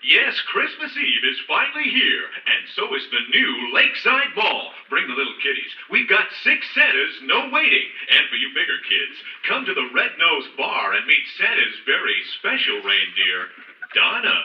Yes, 0.00 0.40
Christmas 0.48 0.96
Eve 0.96 1.24
is 1.28 1.44
finally 1.46 1.84
here, 1.92 2.24
and 2.24 2.64
so 2.72 2.88
is 2.96 3.04
the 3.12 3.20
new 3.36 3.52
Lakeside 3.76 4.32
Mall. 4.34 4.72
Bring 4.88 5.06
the 5.06 5.14
little 5.14 5.36
kiddies. 5.44 5.68
We've 5.92 6.08
got 6.08 6.32
six 6.40 6.64
Santas, 6.72 7.20
no 7.28 7.52
waiting. 7.52 7.84
And 8.08 8.24
for 8.32 8.36
you 8.40 8.48
bigger 8.56 8.80
kids, 8.88 9.20
come 9.44 9.68
to 9.68 9.74
the 9.76 9.92
Red 9.92 10.16
Nose 10.16 10.48
Bar 10.56 10.96
and 10.96 11.04
meet 11.04 11.20
Santa's 11.36 11.76
very 11.84 12.16
special 12.40 12.80
reindeer, 12.80 13.52
Donna. 13.92 14.40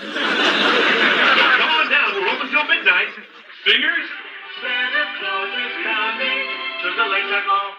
so 0.00 1.44
come 1.60 1.72
on 1.76 1.92
down, 1.92 2.16
we're 2.16 2.32
open 2.32 2.48
till 2.48 2.64
midnight. 2.64 3.12
Singers? 3.68 4.08
Santa 4.64 5.04
Claus 5.20 5.52
is 5.60 5.76
coming 5.84 6.40
to 6.80 6.88
the 6.96 7.04
Lakeside 7.12 7.46
Mall. 7.52 7.72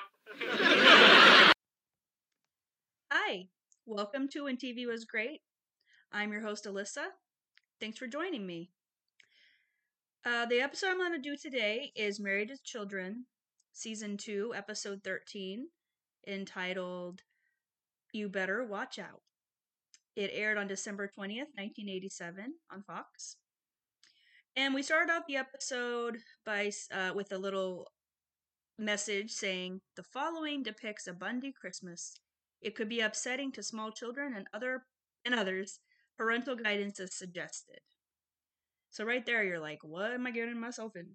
Hi, 3.10 3.50
welcome 3.88 4.30
to 4.38 4.46
When 4.46 4.58
TV 4.58 4.86
Was 4.86 5.06
Great. 5.06 5.42
I'm 6.12 6.32
your 6.32 6.42
host, 6.42 6.66
Alyssa. 6.66 7.08
Thanks 7.80 7.98
for 7.98 8.08
joining 8.08 8.46
me. 8.46 8.72
Uh, 10.26 10.46
the 10.46 10.62
episode 10.62 10.88
I'm 10.88 10.98
going 10.98 11.12
to 11.12 11.18
do 11.20 11.36
today 11.36 11.92
is 11.96 12.20
Married 12.20 12.50
to 12.50 12.58
Children, 12.64 13.26
Season 13.74 14.18
2, 14.18 14.54
Episode 14.56 15.02
13, 15.04 15.68
entitled 16.28 17.22
You 18.14 18.30
Better 18.30 18.66
Watch 18.66 19.00
Out. 19.00 19.22
It 20.16 20.32
aired 20.34 20.58
on 20.58 20.68
December 20.68 21.08
20th, 21.08 21.54
1987, 21.56 22.54
on 22.72 22.84
Fox. 22.84 23.36
And 24.56 24.74
we 24.74 24.82
started 24.82 25.12
out 25.12 25.28
the 25.28 25.38
episode 25.38 26.18
by 26.46 26.72
uh, 26.92 27.12
with 27.14 27.32
a 27.32 27.38
little 27.38 27.92
message 28.80 29.32
saying 29.32 29.82
the 29.96 30.04
following 30.04 30.64
depicts 30.64 31.06
a 31.06 31.14
Bundy 31.14 31.52
Christmas. 31.52 32.16
It 32.62 32.76
could 32.76 32.90
be 32.90 33.02
upsetting 33.02 33.52
to 33.52 33.62
small 33.62 33.92
children 33.92 34.34
and 34.36 34.48
other 34.54 34.86
and 35.26 35.36
others, 35.36 35.80
parental 36.18 36.56
guidance 36.56 37.00
is 37.00 37.14
suggested. 37.14 37.80
So 38.90 39.06
right 39.06 39.26
there, 39.26 39.44
you're 39.44 39.60
like, 39.60 39.80
what 39.84 40.12
am 40.12 40.26
I 40.26 40.32
getting 40.32 40.60
myself 40.60 40.96
into? 40.96 41.12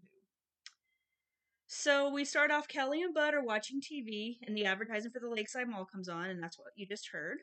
So 1.67 2.13
we 2.13 2.25
start 2.25 2.51
off. 2.51 2.69
Kelly 2.69 3.03
and 3.03 3.15
Bud 3.15 3.35
are 3.35 3.43
watching 3.43 3.81
TV, 3.81 4.37
and 4.47 4.57
the 4.57 4.67
advertisement 4.67 5.15
for 5.15 5.21
the 5.21 5.31
Lakeside 5.31 5.69
Mall 5.69 5.87
comes 5.87 6.09
on, 6.09 6.27
and 6.29 6.43
that's 6.43 6.59
what 6.59 6.69
you 6.77 6.87
just 6.87 7.09
heard. 7.13 7.39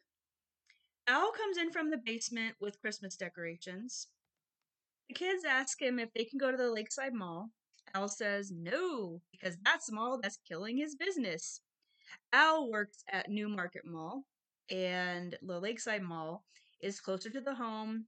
Al 1.08 1.32
comes 1.32 1.58
in 1.58 1.72
from 1.72 1.90
the 1.90 1.98
basement 1.98 2.56
with 2.62 2.80
Christmas 2.80 3.16
decorations. 3.16 4.08
The 5.08 5.16
kids 5.16 5.44
ask 5.44 5.82
him 5.82 5.98
if 5.98 6.14
they 6.14 6.24
can 6.24 6.38
go 6.38 6.52
to 6.52 6.58
the 6.58 6.72
Lakeside 6.72 7.14
Mall. 7.14 7.50
Al 7.96 8.08
says 8.08 8.52
no, 8.56 9.20
because 9.32 9.58
that's 9.66 9.88
the 9.88 9.96
mall 9.96 10.20
that's 10.22 10.38
killing 10.48 10.78
his 10.78 10.96
business. 10.96 11.62
Al 12.32 12.70
works 12.70 13.04
at 13.12 13.30
New 13.30 13.50
Market 13.50 13.82
Mall, 13.86 14.26
and 14.70 15.36
the 15.42 15.60
Lakeside 15.60 16.04
Mall 16.04 16.44
is 16.82 17.00
closer 17.00 17.30
to 17.30 17.42
the 17.42 17.56
home. 17.56 18.06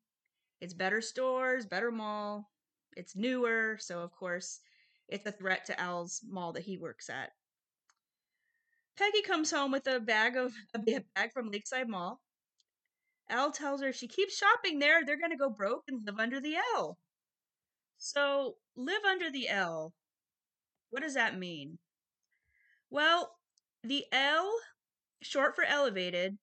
It's 0.60 0.74
better 0.74 1.02
stores, 1.02 1.66
better 1.66 1.92
mall. 1.92 2.52
It's 2.96 3.16
newer, 3.16 3.78
so 3.80 4.00
of 4.00 4.12
course, 4.12 4.60
it's 5.08 5.26
a 5.26 5.32
threat 5.32 5.66
to 5.66 5.80
Al's 5.80 6.22
mall 6.28 6.54
that 6.54 6.64
he 6.64 6.78
works 6.78 7.10
at. 7.10 7.32
Peggy 8.98 9.22
comes 9.22 9.52
home 9.52 9.72
with 9.72 9.88
a 9.88 10.00
bag 10.00 10.36
of 10.38 10.54
a 10.74 10.80
bag 11.16 11.32
from 11.34 11.50
Lakeside 11.50 11.90
Mall. 11.90 12.22
Al 13.30 13.52
tells 13.52 13.82
her 13.82 13.88
if 13.88 13.96
she 13.96 14.08
keeps 14.08 14.38
shopping 14.38 14.80
there, 14.80 15.06
they're 15.06 15.18
going 15.18 15.32
to 15.32 15.38
go 15.38 15.50
broke 15.50 15.84
and 15.88 16.06
live 16.06 16.20
under 16.20 16.40
the 16.40 16.56
L. 16.76 16.98
So, 17.98 18.58
live 18.76 19.04
under 19.06 19.32
the 19.32 19.48
L. 19.48 19.94
What 20.90 21.02
does 21.02 21.14
that 21.14 21.38
mean? 21.38 21.80
Well, 22.90 23.34
the 23.84 24.06
L, 24.12 24.54
short 25.22 25.56
for 25.56 25.64
elevated, 25.64 26.38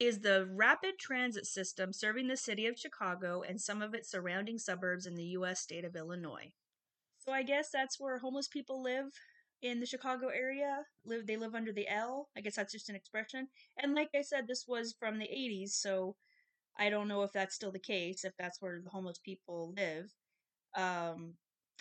is 0.00 0.20
the 0.20 0.48
rapid 0.52 0.98
transit 0.98 1.46
system 1.46 1.92
serving 1.92 2.28
the 2.28 2.36
city 2.36 2.66
of 2.66 2.78
Chicago 2.78 3.42
and 3.42 3.60
some 3.60 3.82
of 3.82 3.94
its 3.94 4.10
surrounding 4.10 4.58
suburbs 4.58 5.06
in 5.06 5.14
the 5.14 5.24
U.S. 5.24 5.60
state 5.60 5.84
of 5.84 5.96
Illinois. 5.96 6.52
So 7.18 7.32
I 7.32 7.42
guess 7.42 7.70
that's 7.70 7.98
where 7.98 8.18
homeless 8.18 8.48
people 8.48 8.82
live 8.82 9.06
in 9.60 9.80
the 9.80 9.86
Chicago 9.86 10.28
area. 10.28 10.84
Live 11.04 11.26
they 11.26 11.36
live 11.36 11.54
under 11.54 11.72
the 11.72 11.88
L. 11.88 12.28
I 12.36 12.40
guess 12.40 12.56
that's 12.56 12.72
just 12.72 12.88
an 12.88 12.96
expression. 12.96 13.48
And 13.82 13.94
like 13.94 14.10
I 14.14 14.22
said, 14.22 14.46
this 14.46 14.66
was 14.68 14.94
from 14.98 15.18
the 15.18 15.26
80s, 15.26 15.70
so 15.70 16.16
I 16.78 16.90
don't 16.90 17.08
know 17.08 17.22
if 17.22 17.32
that's 17.32 17.56
still 17.56 17.72
the 17.72 17.78
case. 17.78 18.24
If 18.24 18.34
that's 18.38 18.62
where 18.62 18.80
the 18.82 18.90
homeless 18.90 19.18
people 19.18 19.74
live. 19.76 20.14
Um. 20.76 21.34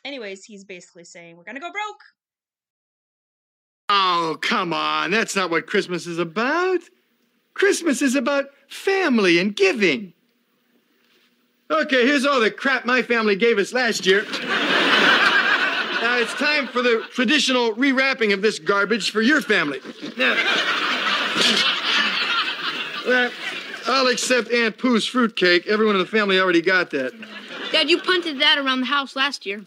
Anyways, 0.06 0.46
he's 0.46 0.64
basically 0.64 1.04
saying 1.04 1.38
we're 1.38 1.44
gonna 1.44 1.60
go 1.60 1.72
broke. 1.72 2.02
Oh, 3.90 4.38
come 4.42 4.74
on. 4.74 5.12
That's 5.12 5.36
not 5.36 5.50
what 5.50 5.68
Christmas 5.68 6.08
is 6.08 6.20
about. 6.20 6.82
Christmas 7.58 8.04
is 8.04 8.14
about 8.14 8.52
family 8.68 9.40
and 9.40 9.56
giving. 9.56 10.14
Okay, 11.72 12.06
here's 12.06 12.24
all 12.24 12.40
the 12.40 12.52
crap 12.52 12.86
my 12.86 13.02
family 13.02 13.36
gave 13.36 13.58
us 13.58 13.74
last 13.74 14.06
year. 14.06 14.22
now 14.22 16.18
it's 16.20 16.34
time 16.36 16.68
for 16.68 16.84
the 16.84 17.04
traditional 17.10 17.74
rewrapping 17.74 18.32
of 18.32 18.44
this 18.44 18.60
garbage 18.60 19.10
for 19.10 19.24
your 19.24 19.42
family. 19.42 19.82
Now, 20.18 20.36
well, 23.08 23.32
I'll 23.88 24.08
accept 24.08 24.52
Aunt 24.52 24.78
Pooh's 24.78 25.08
fruitcake. 25.08 25.66
Everyone 25.66 25.96
in 25.96 26.02
the 26.02 26.08
family 26.08 26.40
already 26.40 26.62
got 26.62 26.92
that. 26.92 27.12
Dad, 27.72 27.90
you 27.90 28.00
punted 28.00 28.40
that 28.40 28.60
around 28.60 28.82
the 28.82 28.86
house 28.86 29.16
last 29.16 29.48
year. 29.48 29.66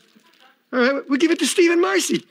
All 0.72 0.78
right, 0.78 1.08
we'll 1.08 1.18
give 1.18 1.32
it 1.32 1.40
to 1.40 1.46
Steve 1.46 1.72
and 1.72 1.80
Marcy. 1.80 2.24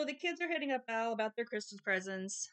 So 0.00 0.06
the 0.06 0.14
kids 0.14 0.40
are 0.40 0.48
hitting 0.48 0.72
up 0.72 0.84
Al 0.88 1.12
about 1.12 1.36
their 1.36 1.44
Christmas 1.44 1.78
presents. 1.78 2.50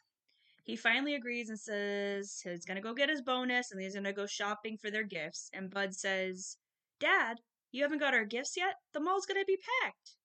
He 0.64 0.76
finally 0.76 1.14
agrees 1.14 1.48
and 1.48 1.58
says 1.58 2.38
he's 2.44 2.66
gonna 2.66 2.82
go 2.82 2.92
get 2.92 3.08
his 3.08 3.22
bonus 3.22 3.72
and 3.72 3.80
he's 3.80 3.94
gonna 3.94 4.12
go 4.12 4.26
shopping 4.26 4.76
for 4.76 4.90
their 4.90 5.02
gifts. 5.02 5.48
And 5.54 5.70
Bud 5.70 5.94
says, 5.94 6.58
Dad, 7.00 7.38
you 7.72 7.82
haven't 7.82 8.00
got 8.00 8.12
our 8.12 8.26
gifts 8.26 8.54
yet? 8.54 8.74
The 8.92 9.00
mall's 9.00 9.24
gonna 9.24 9.46
be 9.46 9.56
packed. 9.82 10.16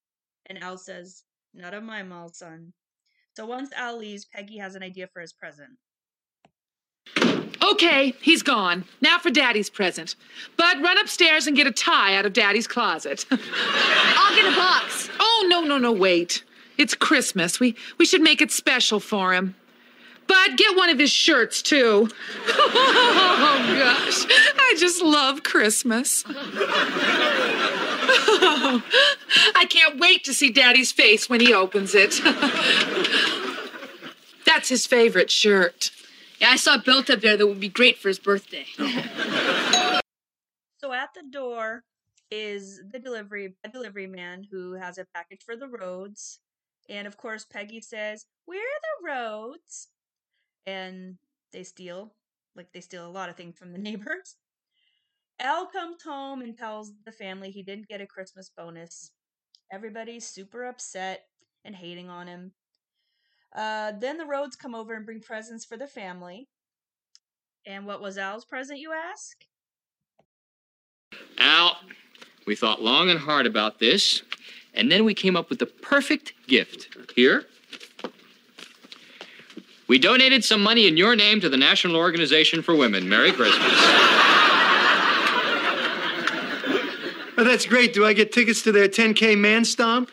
And 0.48 0.62
Al 0.62 0.78
says, 0.78 1.24
Not 1.54 1.74
on 1.74 1.86
my 1.86 2.04
mall, 2.04 2.28
son. 2.28 2.74
So 3.38 3.46
once 3.46 3.72
Al 3.72 4.00
leaves, 4.00 4.26
Peggy 4.26 4.58
has 4.58 4.76
an 4.76 4.84
idea 4.84 5.08
for 5.08 5.22
his 5.22 5.32
present. 5.32 5.78
Okay, 7.64 8.16
he's 8.20 8.44
gone. 8.44 8.84
Now 9.00 9.18
for 9.18 9.30
Daddy's 9.30 9.70
present. 9.70 10.18
Bud, 10.58 10.84
run 10.84 10.98
upstairs 10.98 11.48
and 11.48 11.56
get 11.56 11.68
a 11.68 11.72
tie 11.72 12.18
out 12.18 12.26
of 12.26 12.34
Daddy's 12.34 12.68
closet. 12.68 13.26
I'll 13.32 14.36
get 14.36 14.52
a 14.52 14.58
box. 14.58 15.10
oh, 15.22 15.46
no, 15.48 15.62
no, 15.62 15.78
no, 15.78 15.94
wait. 15.94 16.44
It's 16.78 16.96
Christmas. 16.96 17.60
We, 17.60 17.76
we 17.98 18.06
should 18.06 18.22
make 18.22 18.42
it 18.42 18.52
special 18.52 19.00
for 19.00 19.34
him. 19.34 19.56
Bud, 20.28 20.58
get 20.58 20.78
one 20.78 20.90
of 20.90 21.00
his 21.00 21.12
shirts, 21.12 21.62
too. 21.62 22.10
oh, 22.48 23.76
gosh. 23.78 24.26
I 24.58 24.76
just 24.78 25.02
love 25.02 25.44
Christmas. 25.44 26.24
I 29.56 29.66
can't 29.70 30.00
wait 30.00 30.24
to 30.26 30.34
see 30.34 30.50
Daddy's 30.50 30.92
face 30.92 31.30
when 31.30 31.42
he 31.42 31.54
opens 31.54 31.94
it. 31.94 32.22
That's 34.46 34.70
his 34.70 34.88
favorite 34.88 35.32
shirt. 35.32 35.92
Yeah, 36.40 36.52
I 36.52 36.56
saw 36.56 36.76
a 36.76 36.80
belt 36.80 37.10
up 37.10 37.22
there 37.22 37.38
that 37.38 37.48
would 37.48 37.60
be 37.60 37.70
great 37.70 37.98
for 37.98 38.08
his 38.08 38.20
birthday. 38.20 38.66
Oh. 38.80 40.00
So 40.80 40.92
at 40.92 41.10
the 41.16 41.24
door 41.30 41.84
is 42.30 42.82
the 42.92 43.00
delivery 43.00 43.56
delivery 43.72 44.08
man 44.08 44.46
who 44.50 44.74
has 44.74 44.98
a 44.98 45.06
package 45.14 45.42
for 45.46 45.56
the 45.56 45.68
Rhoades. 45.68 46.40
And 46.90 47.08
of 47.08 47.18
course 47.18 47.46
Peggy 47.46 47.82
says, 47.82 48.26
Where 48.46 48.60
are 48.60 48.82
the 49.04 49.10
Rhoades? 49.10 49.88
And 50.66 51.18
they 51.52 51.64
steal 51.64 52.14
like 52.56 52.72
they 52.74 52.82
steal 52.82 53.08
a 53.08 53.10
lot 53.10 53.30
of 53.30 53.36
things 53.36 53.58
from 53.58 53.72
the 53.72 53.78
neighbors. 53.80 54.36
Al 55.40 55.66
comes 55.66 56.04
home 56.04 56.42
and 56.42 56.58
tells 56.58 56.94
the 57.06 57.12
family 57.12 57.50
he 57.52 57.64
didn't 57.64 57.88
get 57.88 58.02
a 58.02 58.06
Christmas 58.06 58.52
bonus. 58.56 59.12
Everybody's 59.72 60.28
super 60.28 60.66
upset 60.66 61.26
and 61.66 61.76
hating 61.76 62.10
on 62.10 62.28
him. 62.28 62.52
Uh, 63.56 63.94
then 64.00 64.18
the 64.18 64.26
Rhoades 64.26 64.58
come 64.58 64.76
over 64.76 64.94
and 64.94 65.06
bring 65.06 65.22
presents 65.22 65.66
for 65.66 65.78
the 65.78 65.88
family. 65.88 66.48
And 67.66 67.86
what 67.86 68.02
was 68.02 68.18
Al's 68.18 68.46
present, 68.46 68.80
you 68.80 68.92
ask? 68.92 69.38
Al, 71.38 71.78
we 72.46 72.56
thought 72.56 72.82
long 72.82 73.10
and 73.10 73.20
hard 73.20 73.46
about 73.46 73.80
this, 73.80 74.22
and 74.74 74.92
then 74.92 75.06
we 75.06 75.14
came 75.14 75.36
up 75.36 75.50
with 75.50 75.60
the 75.60 75.66
perfect 75.66 76.34
gift. 76.48 76.96
Here. 77.16 77.46
We 79.88 80.00
donated 80.00 80.44
some 80.44 80.64
money 80.64 80.88
in 80.88 80.98
your 80.98 81.16
name 81.16 81.42
to 81.42 81.50
the 81.50 81.58
National 81.58 81.96
Organization 81.98 82.62
for 82.62 82.76
Women. 82.76 83.08
Merry 83.08 83.32
Christmas. 83.32 83.72
Oh, 87.36 87.44
that's 87.44 87.66
great. 87.66 87.94
Do 87.94 88.06
I 88.06 88.14
get 88.14 88.32
tickets 88.32 88.62
to 88.62 88.72
their 88.72 88.88
10K 88.88 89.36
man 89.36 89.66
stomp? 89.66 90.12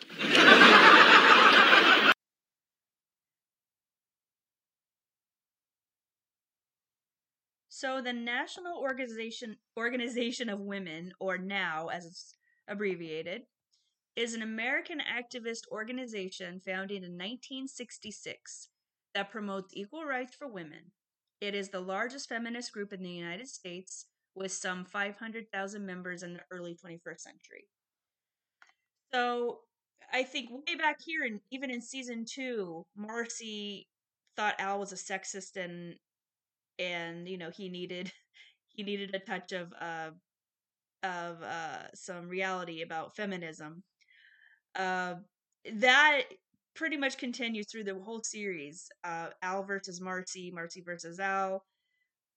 So 7.68 8.02
the 8.02 8.12
National 8.12 8.78
Organization 8.78 9.56
Organization 9.76 10.48
of 10.48 10.60
Women, 10.60 11.12
or 11.18 11.38
NOW 11.38 11.88
as 11.92 12.04
it's 12.04 12.34
abbreviated, 12.68 13.42
is 14.20 14.34
an 14.34 14.42
American 14.42 14.98
activist 15.00 15.66
organization 15.72 16.60
founded 16.60 16.98
in 16.98 17.16
1966 17.16 18.68
that 19.14 19.30
promotes 19.30 19.72
equal 19.74 20.04
rights 20.04 20.34
for 20.34 20.46
women. 20.46 20.92
It 21.40 21.54
is 21.54 21.70
the 21.70 21.80
largest 21.80 22.28
feminist 22.28 22.70
group 22.70 22.92
in 22.92 23.02
the 23.02 23.08
United 23.08 23.48
States 23.48 24.04
with 24.34 24.52
some 24.52 24.84
500,000 24.84 25.86
members 25.86 26.22
in 26.22 26.34
the 26.34 26.42
early 26.50 26.74
21st 26.74 27.20
century. 27.20 27.64
So 29.10 29.60
I 30.12 30.22
think 30.22 30.50
way 30.50 30.74
back 30.74 30.98
here, 31.02 31.24
and 31.24 31.40
even 31.50 31.70
in 31.70 31.80
season 31.80 32.26
two, 32.28 32.84
Marcy 32.94 33.88
thought 34.36 34.60
Al 34.60 34.80
was 34.80 34.92
a 34.92 34.96
sexist 34.96 35.56
and 35.56 35.94
and 36.78 37.26
you 37.26 37.38
know 37.38 37.50
he 37.50 37.68
needed 37.68 38.12
he 38.68 38.82
needed 38.82 39.14
a 39.14 39.18
touch 39.18 39.52
of 39.52 39.72
uh 39.80 40.10
of 41.02 41.42
uh 41.42 41.90
some 41.94 42.28
reality 42.28 42.82
about 42.82 43.16
feminism. 43.16 43.82
Uh, 44.74 45.14
that 45.74 46.22
pretty 46.74 46.96
much 46.96 47.18
continues 47.18 47.66
through 47.70 47.84
the 47.84 47.98
whole 47.98 48.22
series. 48.22 48.88
Uh, 49.04 49.28
Al 49.42 49.62
versus 49.62 50.00
Marcy, 50.00 50.50
Marcy 50.50 50.80
versus 50.80 51.20
Al. 51.20 51.64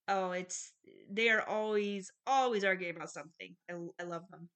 Oh, 0.08 0.32
it's 0.32 0.72
they 1.10 1.30
are 1.30 1.42
always 1.42 2.10
always 2.26 2.64
arguing 2.64 2.96
about 2.96 3.10
something. 3.10 3.56
I, 3.70 3.74
I 4.00 4.04
love 4.04 4.24
them. 4.30 4.48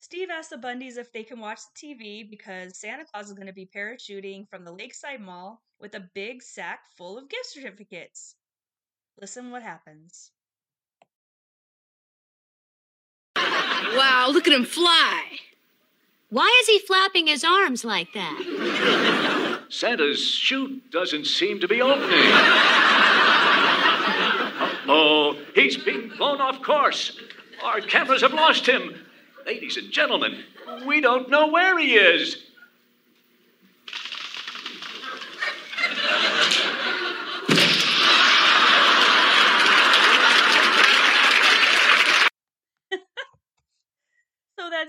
Steve 0.00 0.30
asks 0.30 0.50
the 0.50 0.56
Bundys 0.56 0.98
if 0.98 1.10
they 1.12 1.24
can 1.24 1.40
watch 1.40 1.60
the 1.74 1.94
TV 1.94 2.28
because 2.28 2.78
Santa 2.78 3.04
Claus 3.04 3.28
is 3.28 3.32
going 3.32 3.46
to 3.48 3.52
be 3.52 3.66
parachuting 3.74 4.48
from 4.48 4.64
the 4.64 4.70
Lakeside 4.72 5.20
Mall 5.20 5.62
with 5.80 5.94
a 5.94 6.08
big 6.14 6.42
sack 6.42 6.80
full 6.96 7.18
of 7.18 7.28
gift 7.28 7.46
certificates. 7.46 8.36
Listen 9.20 9.50
what 9.50 9.62
happens. 9.62 10.30
Wow, 13.96 14.30
look 14.32 14.46
at 14.46 14.52
him 14.52 14.64
fly. 14.64 15.22
Why 16.30 16.58
is 16.62 16.66
he 16.66 16.78
flapping 16.80 17.26
his 17.28 17.44
arms 17.44 17.84
like 17.84 18.12
that? 18.14 19.60
Santa's 19.68 20.20
chute 20.20 20.90
doesn't 20.90 21.26
seem 21.26 21.60
to 21.60 21.68
be 21.68 21.80
opening. 21.80 22.10
oh, 24.88 25.36
he's 25.54 25.76
being 25.76 26.08
blown 26.08 26.40
off 26.40 26.60
course. 26.62 27.18
Our 27.62 27.80
cameras 27.80 28.22
have 28.22 28.32
lost 28.32 28.66
him. 28.66 28.94
Ladies 29.46 29.76
and 29.76 29.90
gentlemen, 29.90 30.42
we 30.86 31.00
don't 31.00 31.30
know 31.30 31.46
where 31.46 31.78
he 31.78 31.94
is. 31.94 32.36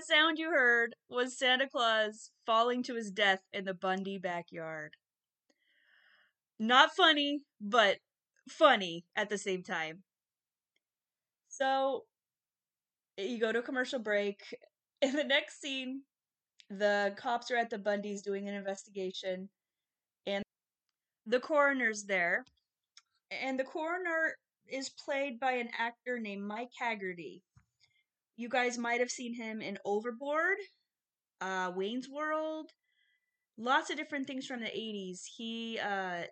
Sound 0.06 0.38
you 0.38 0.50
heard 0.50 0.94
was 1.08 1.38
Santa 1.38 1.68
Claus 1.68 2.30
falling 2.44 2.82
to 2.84 2.94
his 2.94 3.10
death 3.10 3.42
in 3.52 3.64
the 3.64 3.74
Bundy 3.74 4.18
backyard. 4.18 4.94
Not 6.58 6.90
funny, 6.96 7.42
but 7.60 7.98
funny 8.48 9.04
at 9.16 9.28
the 9.28 9.38
same 9.38 9.62
time. 9.62 10.02
So 11.48 12.04
you 13.18 13.38
go 13.38 13.52
to 13.52 13.58
a 13.58 13.62
commercial 13.62 13.98
break. 13.98 14.40
In 15.02 15.12
the 15.12 15.24
next 15.24 15.60
scene, 15.60 16.02
the 16.70 17.14
cops 17.16 17.50
are 17.50 17.56
at 17.56 17.68
the 17.68 17.78
Bundys 17.78 18.22
doing 18.22 18.48
an 18.48 18.54
investigation, 18.54 19.50
and 20.26 20.42
the 21.26 21.38
coroner's 21.38 22.04
there. 22.04 22.46
And 23.30 23.60
the 23.60 23.64
coroner 23.64 24.36
is 24.66 24.88
played 24.88 25.38
by 25.38 25.52
an 25.52 25.68
actor 25.78 26.18
named 26.18 26.44
Mike 26.44 26.70
Haggerty. 26.78 27.42
You 28.36 28.48
guys 28.48 28.76
might 28.76 29.00
have 29.00 29.10
seen 29.10 29.34
him 29.34 29.62
in 29.62 29.78
Overboard, 29.84 30.58
uh, 31.40 31.72
Wayne's 31.74 32.08
World, 32.08 32.70
lots 33.56 33.90
of 33.90 33.96
different 33.96 34.26
things 34.26 34.46
from 34.46 34.60
the 34.60 34.66
80s. 34.66 35.20
He, 35.36 35.78
uh, 35.78 36.24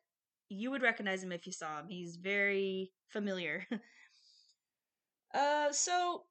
you 0.48 0.70
would 0.70 0.82
recognize 0.82 1.22
him 1.22 1.32
if 1.32 1.46
you 1.46 1.52
saw 1.52 1.80
him. 1.80 1.86
He's 1.88 2.16
very 2.16 2.92
familiar. 3.08 3.66
uh, 5.34 5.72
so 5.72 6.24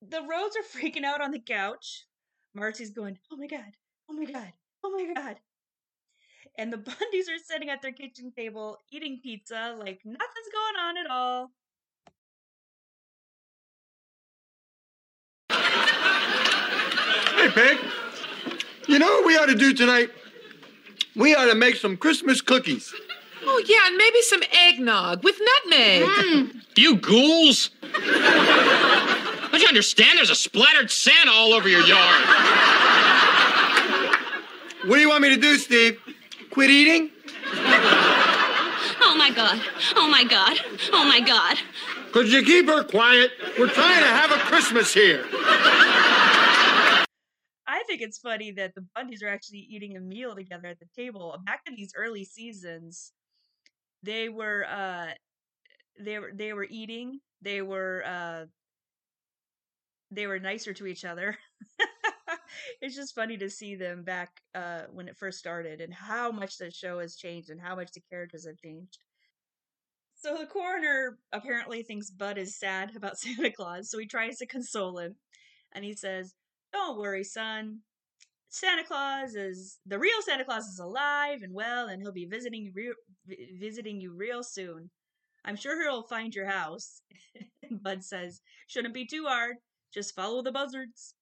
the 0.00 0.18
Rhoades 0.18 0.56
are 0.56 0.78
freaking 0.80 1.04
out 1.04 1.20
on 1.20 1.30
the 1.30 1.40
couch. 1.40 2.06
Marcy's 2.54 2.90
going, 2.90 3.18
oh 3.30 3.36
my 3.36 3.46
god, 3.46 3.72
oh 4.10 4.14
my 4.14 4.24
god, 4.24 4.52
oh 4.84 4.90
my 4.90 5.12
god. 5.14 5.36
And 6.56 6.72
the 6.72 6.76
Bundys 6.78 7.28
are 7.28 7.44
sitting 7.44 7.68
at 7.68 7.82
their 7.82 7.92
kitchen 7.92 8.32
table 8.36 8.78
eating 8.90 9.20
pizza 9.22 9.76
like 9.78 10.00
nothing's 10.04 10.52
going 10.52 10.84
on 10.86 10.96
at 10.98 11.10
all. 11.10 11.50
Hey, 17.48 17.54
Peg. 17.54 17.78
You 18.88 18.98
know 18.98 19.06
what 19.06 19.26
we 19.26 19.36
ought 19.36 19.46
to 19.46 19.54
do 19.54 19.72
tonight? 19.72 20.10
We 21.16 21.34
ought 21.34 21.46
to 21.46 21.54
make 21.54 21.76
some 21.76 21.96
Christmas 21.96 22.42
cookies. 22.42 22.92
Oh, 23.42 23.64
yeah, 23.66 23.86
and 23.86 23.96
maybe 23.96 24.20
some 24.22 24.42
eggnog 24.52 25.24
with 25.24 25.40
nutmeg. 25.40 26.02
Mm. 26.02 26.62
You 26.76 26.96
ghouls! 26.96 27.70
Don't 29.50 29.62
you 29.62 29.68
understand? 29.68 30.18
There's 30.18 30.28
a 30.30 30.34
splattered 30.34 30.90
Santa 30.90 31.30
all 31.30 31.54
over 31.54 31.68
your 31.68 31.80
yard. 31.80 32.22
What 34.84 34.96
do 34.96 35.00
you 35.00 35.08
want 35.08 35.22
me 35.22 35.30
to 35.30 35.40
do, 35.40 35.56
Steve? 35.56 35.98
Quit 36.50 36.68
eating? 36.70 37.10
Oh 39.00 39.14
my 39.16 39.30
god. 39.30 39.60
Oh 39.96 40.08
my 40.08 40.24
god. 40.24 40.58
Oh 40.92 41.04
my 41.04 41.20
god. 41.20 41.56
Could 42.12 42.30
you 42.30 42.42
keep 42.42 42.66
her 42.66 42.84
quiet? 42.84 43.30
We're 43.58 43.68
trying 43.68 44.00
to 44.00 44.08
have 44.08 44.32
a 44.32 44.38
Christmas 44.40 44.92
here. 44.92 45.24
Think 47.98 48.10
it's 48.10 48.18
funny 48.18 48.52
that 48.52 48.76
the 48.76 48.86
Bundys 48.96 49.24
are 49.24 49.28
actually 49.28 49.66
eating 49.68 49.96
a 49.96 50.00
meal 50.00 50.36
together 50.36 50.68
at 50.68 50.78
the 50.78 50.86
table. 50.96 51.36
Back 51.44 51.62
in 51.66 51.74
these 51.74 51.92
early 51.96 52.24
seasons, 52.24 53.12
they 54.04 54.28
were 54.28 54.64
uh 54.66 55.14
they 55.98 56.20
were 56.20 56.30
they 56.32 56.52
were 56.52 56.66
eating, 56.70 57.18
they 57.42 57.60
were 57.60 58.04
uh 58.06 58.44
they 60.12 60.28
were 60.28 60.38
nicer 60.38 60.72
to 60.74 60.86
each 60.86 61.04
other. 61.04 61.36
it's 62.80 62.94
just 62.94 63.16
funny 63.16 63.36
to 63.38 63.50
see 63.50 63.74
them 63.74 64.04
back 64.04 64.42
uh 64.54 64.82
when 64.92 65.08
it 65.08 65.16
first 65.16 65.40
started 65.40 65.80
and 65.80 65.92
how 65.92 66.30
much 66.30 66.56
the 66.58 66.70
show 66.70 67.00
has 67.00 67.16
changed 67.16 67.50
and 67.50 67.60
how 67.60 67.74
much 67.74 67.90
the 67.90 68.02
characters 68.08 68.46
have 68.46 68.58
changed. 68.58 68.98
So 70.14 70.36
the 70.38 70.46
coroner 70.46 71.18
apparently 71.32 71.82
thinks 71.82 72.10
Bud 72.10 72.38
is 72.38 72.56
sad 72.56 72.94
about 72.94 73.18
Santa 73.18 73.50
Claus, 73.50 73.90
so 73.90 73.98
he 73.98 74.06
tries 74.06 74.38
to 74.38 74.46
console 74.46 74.98
him. 74.98 75.16
And 75.72 75.84
he 75.84 75.94
says, 75.94 76.34
Don't 76.72 76.96
worry, 76.96 77.24
son. 77.24 77.80
Santa 78.50 78.82
Claus 78.82 79.34
is 79.34 79.78
the 79.84 79.98
real 79.98 80.22
Santa 80.22 80.44
Claus 80.44 80.66
is 80.66 80.78
alive 80.78 81.42
and 81.42 81.52
well, 81.52 81.88
and 81.88 82.00
he'll 82.00 82.12
be 82.12 82.24
visiting 82.24 82.64
you 82.64 82.72
real, 82.74 82.94
visiting 83.58 84.00
you 84.00 84.14
real 84.14 84.42
soon. 84.42 84.90
I'm 85.44 85.56
sure 85.56 85.80
he'll 85.82 86.02
find 86.02 86.34
your 86.34 86.46
house. 86.46 87.02
Bud 87.70 88.02
says, 88.02 88.40
"Shouldn't 88.66 88.94
be 88.94 89.06
too 89.06 89.26
hard. 89.26 89.56
Just 89.92 90.14
follow 90.14 90.42
the 90.42 90.52
buzzards." 90.52 91.14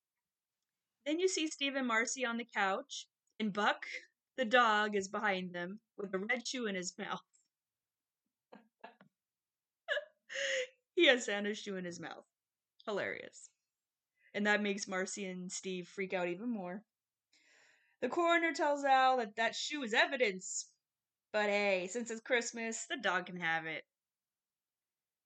Then 1.05 1.19
you 1.19 1.29
see 1.29 1.49
Steve 1.49 1.75
and 1.75 1.87
Marcy 1.87 2.25
on 2.25 2.37
the 2.37 2.45
couch, 2.45 3.07
and 3.41 3.53
Buck, 3.53 3.87
the 4.37 4.45
dog, 4.45 4.95
is 4.95 5.09
behind 5.09 5.53
them 5.53 5.81
with 5.97 6.15
a 6.15 6.19
red 6.19 6.47
shoe 6.47 6.67
in 6.67 6.75
his 6.75 6.95
mouth. 6.99 7.23
he 10.95 11.07
has 11.07 11.25
Santa's 11.25 11.59
shoe 11.59 11.77
in 11.77 11.85
his 11.85 12.01
mouth. 12.01 12.25
Hilarious. 12.85 13.51
And 14.33 14.47
that 14.47 14.63
makes 14.63 14.87
Marcy 14.87 15.27
and 15.27 15.51
Steve 15.51 15.89
freak 15.89 16.15
out 16.15 16.29
even 16.29 16.51
more. 16.51 16.83
The 18.03 18.09
coroner 18.09 18.53
tells 18.53 18.85
Al 18.85 19.19
that 19.19 19.37
that 19.37 19.55
shoe 19.55 19.83
is 19.83 19.95
evidence. 19.95 20.67
But 21.33 21.47
hey, 21.49 21.89
since 21.91 22.11
it's 22.11 22.21
Christmas, 22.21 22.87
the 22.89 22.97
dog 22.97 23.27
can 23.27 23.41
have 23.41 23.67
it. 23.67 23.83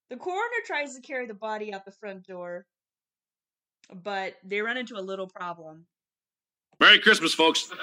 The 0.09 0.17
coroner 0.17 0.63
tries 0.67 0.95
to 0.95 1.01
carry 1.01 1.27
the 1.27 1.35
body 1.35 1.73
out 1.73 1.85
the 1.85 1.93
front 1.93 2.27
door, 2.27 2.67
but 3.95 4.35
they 4.45 4.61
run 4.61 4.77
into 4.77 4.97
a 4.97 5.01
little 5.01 5.29
problem. 5.29 5.87
Merry 6.81 6.99
Christmas, 6.99 7.35
folks. 7.35 7.71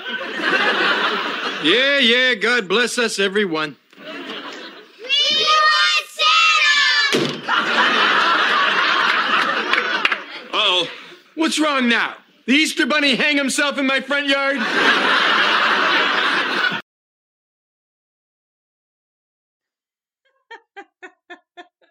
Yeah, 1.64 1.98
yeah, 1.98 2.36
God 2.36 2.68
bless 2.68 3.00
us, 3.00 3.18
everyone. 3.18 3.78
Uh-oh. 10.54 10.88
What's 11.34 11.60
wrong 11.60 11.90
now? 11.90 12.16
The 12.48 12.54
Easter 12.54 12.86
Bunny 12.86 13.16
hang 13.16 13.36
himself 13.36 13.78
in 13.78 13.86
my 13.86 14.00
front 14.00 14.28
yard? 14.28 14.56
I 14.58 16.80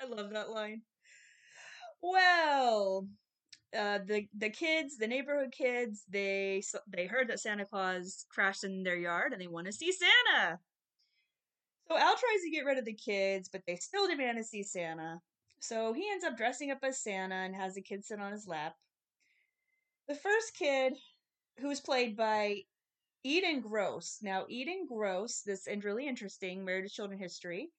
love 0.08 0.30
that 0.30 0.48
line. 0.48 0.80
Well, 2.02 3.06
uh, 3.76 3.98
the 4.06 4.26
the 4.34 4.48
kids, 4.48 4.96
the 4.96 5.06
neighborhood 5.06 5.52
kids, 5.52 6.04
they 6.08 6.62
they 6.88 7.04
heard 7.04 7.28
that 7.28 7.40
Santa 7.40 7.66
Claus 7.66 8.24
crashed 8.30 8.64
in 8.64 8.82
their 8.82 8.96
yard 8.96 9.34
and 9.34 9.42
they 9.42 9.48
want 9.48 9.66
to 9.66 9.74
see 9.74 9.92
Santa. 9.92 10.58
So 11.86 11.98
Al 11.98 12.14
tries 12.14 12.42
to 12.44 12.50
get 12.50 12.64
rid 12.64 12.78
of 12.78 12.86
the 12.86 12.94
kids, 12.94 13.50
but 13.52 13.60
they 13.66 13.76
still 13.76 14.08
demand 14.08 14.38
to 14.38 14.44
see 14.44 14.62
Santa. 14.62 15.20
So 15.60 15.92
he 15.92 16.08
ends 16.10 16.24
up 16.24 16.38
dressing 16.38 16.70
up 16.70 16.78
as 16.82 17.02
Santa 17.02 17.34
and 17.34 17.54
has 17.54 17.74
the 17.74 17.82
kids 17.82 18.08
sit 18.08 18.20
on 18.20 18.32
his 18.32 18.46
lap. 18.46 18.74
The 20.08 20.14
first 20.14 20.54
kid, 20.54 20.94
who 21.58 21.68
was 21.68 21.80
played 21.80 22.16
by 22.16 22.62
Eden 23.24 23.60
Gross. 23.60 24.18
Now, 24.22 24.46
Eden 24.48 24.86
Gross, 24.88 25.42
this 25.42 25.66
is 25.66 25.84
really 25.84 26.06
interesting, 26.06 26.64
Married 26.64 26.84
to 26.84 26.88
Children 26.88 27.18
history. 27.18 27.70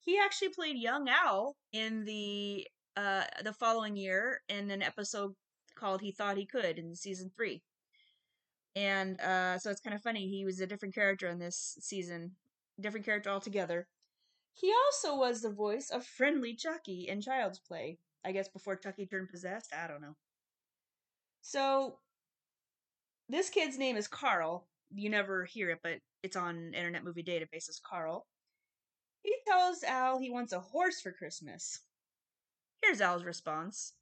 He 0.00 0.18
actually 0.18 0.48
played 0.48 0.76
young 0.76 1.08
Al 1.08 1.56
in 1.72 2.04
the 2.04 2.66
uh 2.96 3.24
the 3.44 3.52
following 3.52 3.96
year 3.96 4.40
in 4.48 4.70
an 4.70 4.82
episode 4.82 5.34
called 5.76 6.00
He 6.00 6.10
Thought 6.10 6.36
He 6.36 6.46
Could 6.46 6.78
in 6.78 6.96
season 6.96 7.30
three. 7.36 7.62
And 8.74 9.20
uh 9.20 9.58
so 9.58 9.70
it's 9.70 9.80
kind 9.80 9.94
of 9.94 10.02
funny. 10.02 10.28
He 10.28 10.44
was 10.44 10.60
a 10.60 10.66
different 10.66 10.94
character 10.94 11.28
in 11.28 11.38
this 11.38 11.76
season, 11.80 12.32
different 12.80 13.06
character 13.06 13.30
altogether. 13.30 13.86
He 14.52 14.72
also 14.86 15.16
was 15.16 15.42
the 15.42 15.52
voice 15.52 15.90
of 15.90 16.04
Friendly 16.04 16.54
Chucky 16.54 17.06
in 17.08 17.20
Child's 17.20 17.60
Play. 17.60 17.98
I 18.24 18.32
guess 18.32 18.48
before 18.48 18.74
Chucky 18.74 19.06
turned 19.06 19.28
possessed. 19.28 19.72
I 19.72 19.86
don't 19.86 20.02
know. 20.02 20.16
So 21.48 21.94
this 23.30 23.48
kid's 23.48 23.78
name 23.78 23.96
is 23.96 24.06
Carl. 24.06 24.66
You 24.94 25.08
never 25.08 25.46
hear 25.46 25.70
it, 25.70 25.78
but 25.82 25.94
it's 26.22 26.36
on 26.36 26.74
Internet 26.74 27.04
Movie 27.04 27.22
Database 27.22 27.70
as 27.70 27.80
Carl. 27.82 28.26
He 29.22 29.34
tells 29.46 29.82
Al 29.82 30.18
he 30.18 30.28
wants 30.28 30.52
a 30.52 30.60
horse 30.60 31.00
for 31.00 31.10
Christmas. 31.10 31.80
Here's 32.82 33.00
Al's 33.00 33.24
response. 33.24 33.94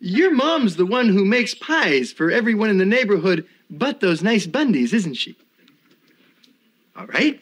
Your 0.00 0.34
mom's 0.34 0.74
the 0.74 0.86
one 0.86 1.08
who 1.08 1.24
makes 1.24 1.54
pies 1.54 2.10
for 2.10 2.32
everyone 2.32 2.70
in 2.70 2.78
the 2.78 2.84
neighborhood 2.84 3.46
but 3.70 4.00
those 4.00 4.20
nice 4.20 4.44
Bundys, 4.44 4.92
isn't 4.92 5.14
she? 5.14 5.36
All 6.96 7.06
right. 7.06 7.40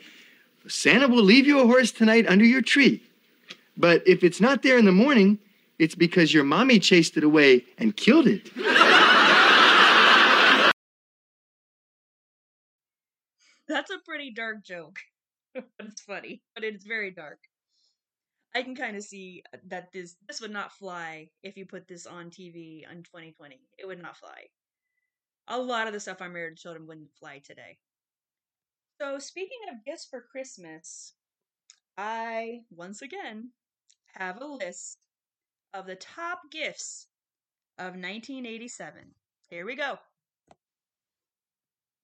Santa 0.69 1.09
will 1.09 1.23
leave 1.23 1.47
you 1.47 1.61
a 1.61 1.67
horse 1.67 1.93
tonight 1.93 2.27
under 2.29 2.45
your 2.45 2.61
tree. 2.61 3.03
But 3.75 4.07
if 4.07 4.23
it's 4.23 4.41
not 4.41 4.63
there 4.63 4.77
in 4.77 4.85
the 4.85 4.93
morning, 4.93 5.39
it's 5.79 5.95
because 5.95 6.33
your 6.33 6.45
mommy 6.45 6.79
chased 6.79 7.17
it 7.17 7.25
away 7.25 7.65
and 7.79 7.97
killed 7.97 8.27
it. 8.27 8.51
That's 13.69 13.91
a 13.91 13.99
pretty 14.05 14.33
dark 14.33 14.65
joke. 14.65 14.99
it's 15.55 16.03
funny, 16.03 16.43
but 16.55 16.65
it's 16.65 16.85
very 16.85 17.11
dark. 17.11 17.39
I 18.55 18.63
can 18.63 18.75
kind 18.75 18.97
of 18.97 19.03
see 19.03 19.43
that 19.67 19.93
this 19.93 20.17
this 20.27 20.41
would 20.41 20.51
not 20.51 20.73
fly 20.73 21.29
if 21.43 21.57
you 21.57 21.67
put 21.67 21.87
this 21.87 22.07
on 22.07 22.31
TV 22.31 22.91
in 22.91 23.03
2020. 23.03 23.61
It 23.77 23.87
would 23.87 24.01
not 24.01 24.17
fly. 24.17 24.47
A 25.49 25.59
lot 25.59 25.87
of 25.87 25.93
the 25.93 26.01
stuff 26.01 26.23
on 26.23 26.33
Married 26.33 26.57
to 26.57 26.63
Children 26.63 26.87
wouldn't 26.87 27.13
fly 27.19 27.43
today. 27.45 27.79
So 29.01 29.19
speaking 29.19 29.59
of 29.71 29.85
gifts 29.85 30.07
for 30.09 30.23
Christmas, 30.23 31.13
I 31.99 32.61
once 32.71 33.03
again 33.03 33.51
have 34.15 34.41
a 34.41 34.47
list 34.47 34.99
of 35.77 35.87
the 35.87 35.97
top 35.97 36.51
gifts 36.51 37.09
of 37.79 37.93
1987. 37.93 39.15
Here 39.49 39.67
we 39.67 39.77
go. 39.77 39.99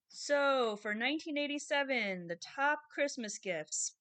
So, 0.09 0.77
for 0.77 0.91
1987, 0.91 2.29
the 2.29 2.37
top 2.37 2.81
Christmas 2.95 3.39
gifts. 3.39 3.95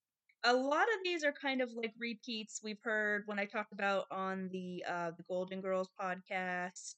A 0.44 0.52
lot 0.52 0.82
of 0.82 1.02
these 1.04 1.24
are 1.24 1.32
kind 1.32 1.62
of 1.62 1.72
like 1.72 1.94
repeats 1.98 2.60
we've 2.62 2.82
heard 2.82 3.22
when 3.26 3.38
I 3.38 3.46
talked 3.46 3.72
about 3.72 4.04
on 4.10 4.50
the 4.52 4.84
uh, 4.86 5.12
the 5.16 5.22
Golden 5.22 5.60
Girls 5.60 5.88
podcast. 5.98 6.96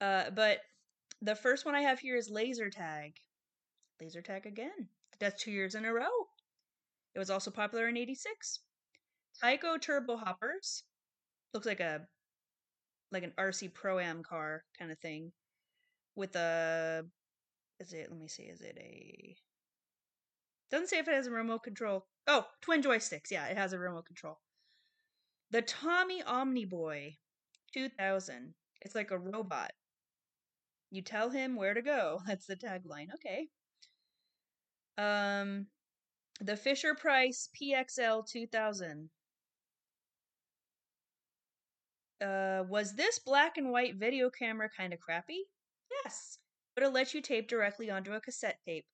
Uh, 0.00 0.30
but 0.30 0.58
the 1.20 1.36
first 1.36 1.64
one 1.64 1.76
I 1.76 1.82
have 1.82 2.00
here 2.00 2.16
is 2.16 2.28
laser 2.28 2.70
tag. 2.70 3.12
Laser 4.00 4.22
tag 4.22 4.46
again. 4.46 4.88
That's 5.20 5.40
two 5.40 5.52
years 5.52 5.76
in 5.76 5.84
a 5.84 5.92
row. 5.92 6.08
It 7.14 7.18
was 7.20 7.30
also 7.30 7.50
popular 7.52 7.86
in 7.86 7.96
'86. 7.96 8.60
Tyco 9.40 9.80
Turbo 9.80 10.16
Hoppers. 10.16 10.82
Looks 11.54 11.66
like 11.66 11.80
a 11.80 12.06
like 13.10 13.22
an 13.22 13.32
RC 13.38 13.74
Pro 13.74 13.98
Am 13.98 14.22
car 14.22 14.64
kind 14.78 14.90
of 14.90 14.98
thing 14.98 15.32
with 16.16 16.34
a 16.34 17.04
is 17.78 17.92
it 17.92 18.08
let 18.10 18.18
me 18.18 18.28
see 18.28 18.44
is 18.44 18.60
it 18.60 18.76
a 18.78 19.36
doesn't 20.70 20.88
say 20.88 20.98
if 20.98 21.08
it 21.08 21.14
has 21.14 21.26
a 21.26 21.30
remote 21.30 21.62
control. 21.62 22.06
Oh 22.26 22.46
twin 22.62 22.82
joysticks 22.82 23.30
yeah 23.30 23.46
it 23.46 23.56
has 23.56 23.72
a 23.72 23.78
remote 23.78 24.06
control. 24.06 24.38
The 25.50 25.62
Tomy 25.62 26.22
Omnibot 26.22 27.16
2000 27.74 28.54
it's 28.80 28.94
like 28.94 29.10
a 29.10 29.18
robot. 29.18 29.72
You 30.90 31.02
tell 31.02 31.30
him 31.30 31.56
where 31.56 31.74
to 31.74 31.82
go 31.82 32.20
that's 32.26 32.46
the 32.46 32.56
tagline 32.56 33.08
okay. 33.14 33.48
Um 34.96 35.66
the 36.40 36.56
fisher 36.56 36.94
price 36.94 37.50
pxl 37.60 38.26
2000 38.26 39.10
uh 42.22 42.64
was 42.68 42.94
this 42.94 43.18
black 43.18 43.56
and 43.56 43.70
white 43.70 43.96
video 43.96 44.30
camera 44.30 44.68
kind 44.76 44.92
of 44.92 45.00
crappy 45.00 45.44
yes 46.04 46.38
but 46.74 46.84
it 46.84 46.92
let 46.92 47.14
you 47.14 47.20
tape 47.20 47.48
directly 47.48 47.90
onto 47.90 48.12
a 48.12 48.20
cassette 48.20 48.58
tape, 48.66 48.86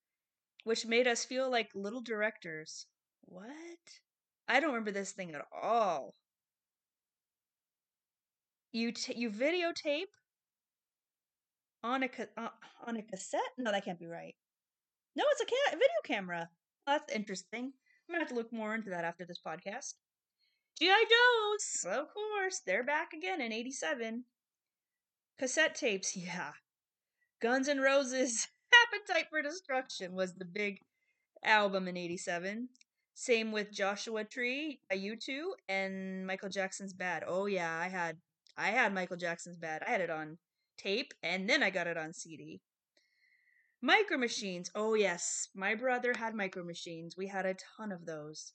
which 0.64 0.86
made 0.86 1.06
us 1.06 1.24
feel 1.24 1.50
like 1.50 1.70
little 1.74 2.00
directors. 2.00 2.86
What? 3.24 4.00
I 4.48 4.60
don't 4.60 4.70
remember 4.70 4.90
this 4.90 5.12
thing 5.12 5.34
at 5.34 5.46
all. 5.52 6.14
You 8.72 8.92
t- 8.92 9.14
you 9.16 9.30
videotape 9.30 10.12
on 11.82 12.02
a 12.02 12.08
ca- 12.08 12.26
uh, 12.36 12.48
on 12.86 12.96
a 12.96 13.02
cassette? 13.02 13.40
No, 13.56 13.70
that 13.70 13.84
can't 13.84 13.98
be 13.98 14.06
right. 14.06 14.34
No, 15.16 15.24
it's 15.32 15.40
a 15.40 15.46
ca- 15.46 15.70
video 15.72 16.02
camera. 16.04 16.50
That's 16.86 17.12
interesting. 17.12 17.72
I'm 18.08 18.12
gonna 18.12 18.20
have 18.20 18.28
to 18.28 18.34
look 18.34 18.52
more 18.52 18.74
into 18.74 18.90
that 18.90 19.04
after 19.04 19.24
this 19.24 19.40
podcast. 19.44 19.94
G.I. 20.78 21.06
Joes, 21.10 21.84
of 21.92 22.14
course, 22.14 22.60
they're 22.64 22.84
back 22.84 23.12
again 23.12 23.40
in 23.40 23.52
'87. 23.52 24.24
Cassette 25.36 25.74
tapes, 25.74 26.16
yeah. 26.16 26.52
Guns 27.40 27.68
N' 27.68 27.80
Roses' 27.80 28.46
Appetite 28.86 29.26
for 29.28 29.42
Destruction 29.42 30.14
was 30.14 30.34
the 30.34 30.44
big 30.44 30.80
album 31.42 31.88
in 31.88 31.96
87. 31.96 32.68
Same 33.14 33.50
with 33.50 33.72
Joshua 33.72 34.22
Tree 34.22 34.80
by 34.88 34.96
U2 34.96 35.46
and 35.68 36.24
Michael 36.24 36.48
Jackson's 36.48 36.92
Bad. 36.92 37.24
Oh 37.26 37.46
yeah, 37.46 37.76
I 37.76 37.88
had 37.88 38.18
I 38.56 38.68
had 38.68 38.94
Michael 38.94 39.16
Jackson's 39.16 39.56
Bad. 39.56 39.82
I 39.84 39.90
had 39.90 40.00
it 40.00 40.10
on 40.10 40.38
tape 40.76 41.12
and 41.24 41.50
then 41.50 41.64
I 41.64 41.70
got 41.70 41.88
it 41.88 41.96
on 41.96 42.12
CD. 42.12 42.60
Micro 43.82 44.16
Machines. 44.16 44.70
Oh 44.76 44.94
yes, 44.94 45.48
my 45.54 45.74
brother 45.74 46.12
had 46.16 46.36
Micro 46.36 46.62
Machines. 46.62 47.16
We 47.16 47.26
had 47.26 47.46
a 47.46 47.56
ton 47.76 47.90
of 47.90 48.06
those. 48.06 48.52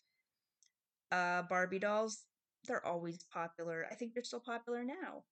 Uh 1.13 1.43
Barbie 1.43 1.77
dolls, 1.77 2.25
they're 2.65 2.85
always 2.85 3.23
popular. 3.31 3.85
I 3.91 3.93
think 3.93 4.13
they're 4.15 4.23
still 4.23 4.39
popular 4.39 4.83
now. 4.83 5.25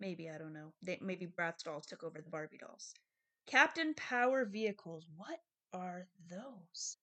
Maybe 0.00 0.30
I 0.30 0.38
don't 0.38 0.54
know. 0.54 0.72
They 0.82 0.98
maybe 1.02 1.26
Bratz 1.26 1.62
dolls 1.62 1.84
took 1.84 2.02
over 2.02 2.22
the 2.22 2.30
Barbie 2.30 2.56
dolls. 2.56 2.94
Captain 3.46 3.92
Power 3.92 4.46
vehicles. 4.46 5.06
What 5.14 5.40
are 5.74 6.08
those? 6.30 6.96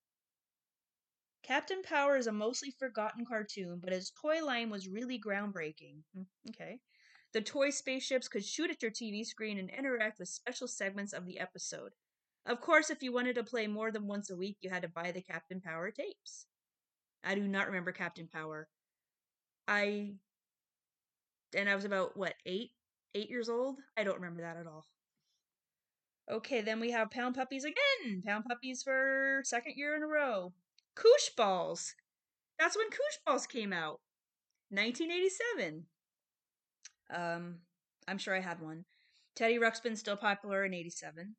Captain 1.43 1.83
Power 1.83 2.17
is 2.17 2.25
a 2.25 2.31
mostly 2.31 2.71
forgotten 2.71 3.23
cartoon, 3.23 3.79
but 3.79 3.93
his 3.93 4.09
toy 4.19 4.43
line 4.43 4.71
was 4.71 4.87
really 4.87 5.19
groundbreaking. 5.19 6.01
Hmm, 6.15 6.23
okay. 6.49 6.79
The 7.33 7.41
toy 7.41 7.69
spaceships 7.69 8.27
could 8.27 8.43
shoot 8.43 8.71
at 8.71 8.81
your 8.81 8.89
TV 8.89 9.23
screen 9.23 9.59
and 9.59 9.69
interact 9.69 10.17
with 10.17 10.29
special 10.29 10.67
segments 10.67 11.13
of 11.13 11.27
the 11.27 11.39
episode. 11.39 11.93
Of 12.47 12.61
course, 12.61 12.89
if 12.89 13.03
you 13.03 13.13
wanted 13.13 13.35
to 13.35 13.43
play 13.43 13.67
more 13.67 13.91
than 13.91 14.07
once 14.07 14.31
a 14.31 14.35
week, 14.35 14.57
you 14.61 14.71
had 14.71 14.81
to 14.81 14.87
buy 14.87 15.11
the 15.11 15.21
Captain 15.21 15.61
Power 15.61 15.91
tapes. 15.91 16.47
I 17.25 17.35
do 17.35 17.47
not 17.47 17.67
remember 17.67 17.91
Captain 17.91 18.27
Power. 18.31 18.67
I 19.67 20.13
and 21.55 21.69
I 21.69 21.75
was 21.75 21.85
about 21.85 22.15
what, 22.15 22.33
8 22.45 22.71
eight 23.15 23.29
years 23.29 23.49
old. 23.49 23.77
I 23.97 24.03
don't 24.03 24.19
remember 24.19 24.41
that 24.41 24.57
at 24.57 24.67
all. 24.67 24.85
Okay, 26.29 26.61
then 26.61 26.79
we 26.79 26.91
have 26.91 27.09
Pound 27.11 27.35
Puppies 27.35 27.63
again. 27.63 28.21
Pound 28.25 28.45
Puppies 28.45 28.83
for 28.83 29.41
second 29.43 29.73
year 29.77 29.95
in 29.95 30.03
a 30.03 30.07
row. 30.07 30.53
Koosh 30.95 31.29
Balls. 31.35 31.95
That's 32.59 32.75
when 32.75 32.89
Koosh 32.89 33.19
Balls 33.25 33.47
came 33.47 33.71
out. 33.71 34.01
1987. 34.69 35.85
Um, 37.13 37.59
I'm 38.07 38.17
sure 38.17 38.35
I 38.35 38.41
had 38.41 38.61
one. 38.61 38.85
Teddy 39.35 39.59
Ruxpin 39.59 39.97
still 39.97 40.17
popular 40.17 40.65
in 40.65 40.73
87. 40.73 41.35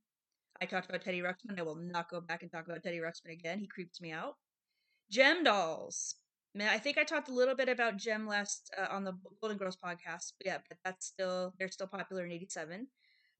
I 0.60 0.64
talked 0.66 0.88
about 0.88 1.02
Teddy 1.02 1.20
Ruxpin. 1.20 1.58
I 1.58 1.62
will 1.62 1.76
not 1.76 2.10
go 2.10 2.20
back 2.20 2.42
and 2.42 2.50
talk 2.50 2.66
about 2.66 2.82
Teddy 2.82 2.98
Ruxpin 2.98 3.32
again. 3.32 3.58
He 3.58 3.66
creeps 3.66 4.00
me 4.00 4.12
out. 4.12 4.36
Jem 5.10 5.44
Dolls. 5.44 6.16
I 6.58 6.78
think 6.78 6.96
I 6.96 7.04
talked 7.04 7.28
a 7.28 7.34
little 7.34 7.54
bit 7.54 7.68
about 7.68 7.98
Jem 7.98 8.26
last 8.26 8.70
uh, 8.78 8.86
on 8.90 9.04
the 9.04 9.12
Golden 9.40 9.58
Girls 9.58 9.76
podcast. 9.76 10.32
But 10.38 10.46
yeah, 10.46 10.58
but 10.68 10.78
that's 10.84 11.06
still 11.06 11.52
they're 11.58 11.70
still 11.70 11.86
popular 11.86 12.24
in 12.24 12.32
'87. 12.32 12.88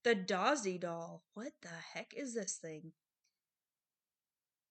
The 0.05 0.15
Dozzy 0.15 0.79
doll. 0.79 1.23
What 1.35 1.53
the 1.63 1.71
heck 1.95 2.13
is 2.15 2.35
this 2.35 2.59
thing? 2.61 2.93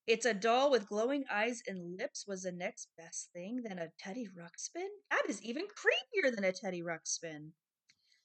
It's 0.07 0.25
a 0.25 0.35
doll 0.35 0.69
with 0.69 0.87
glowing 0.87 1.23
eyes 1.31 1.63
and 1.67 1.97
lips. 1.97 2.25
Was 2.27 2.43
the 2.43 2.51
next 2.51 2.89
best 2.97 3.29
thing 3.33 3.63
than 3.67 3.79
a 3.79 3.89
Teddy 3.97 4.27
Ruxpin? 4.27 4.87
That 5.09 5.23
is 5.27 5.41
even 5.41 5.65
creepier 5.65 6.33
than 6.33 6.43
a 6.43 6.51
Teddy 6.51 6.83
Ruxpin. 6.83 7.49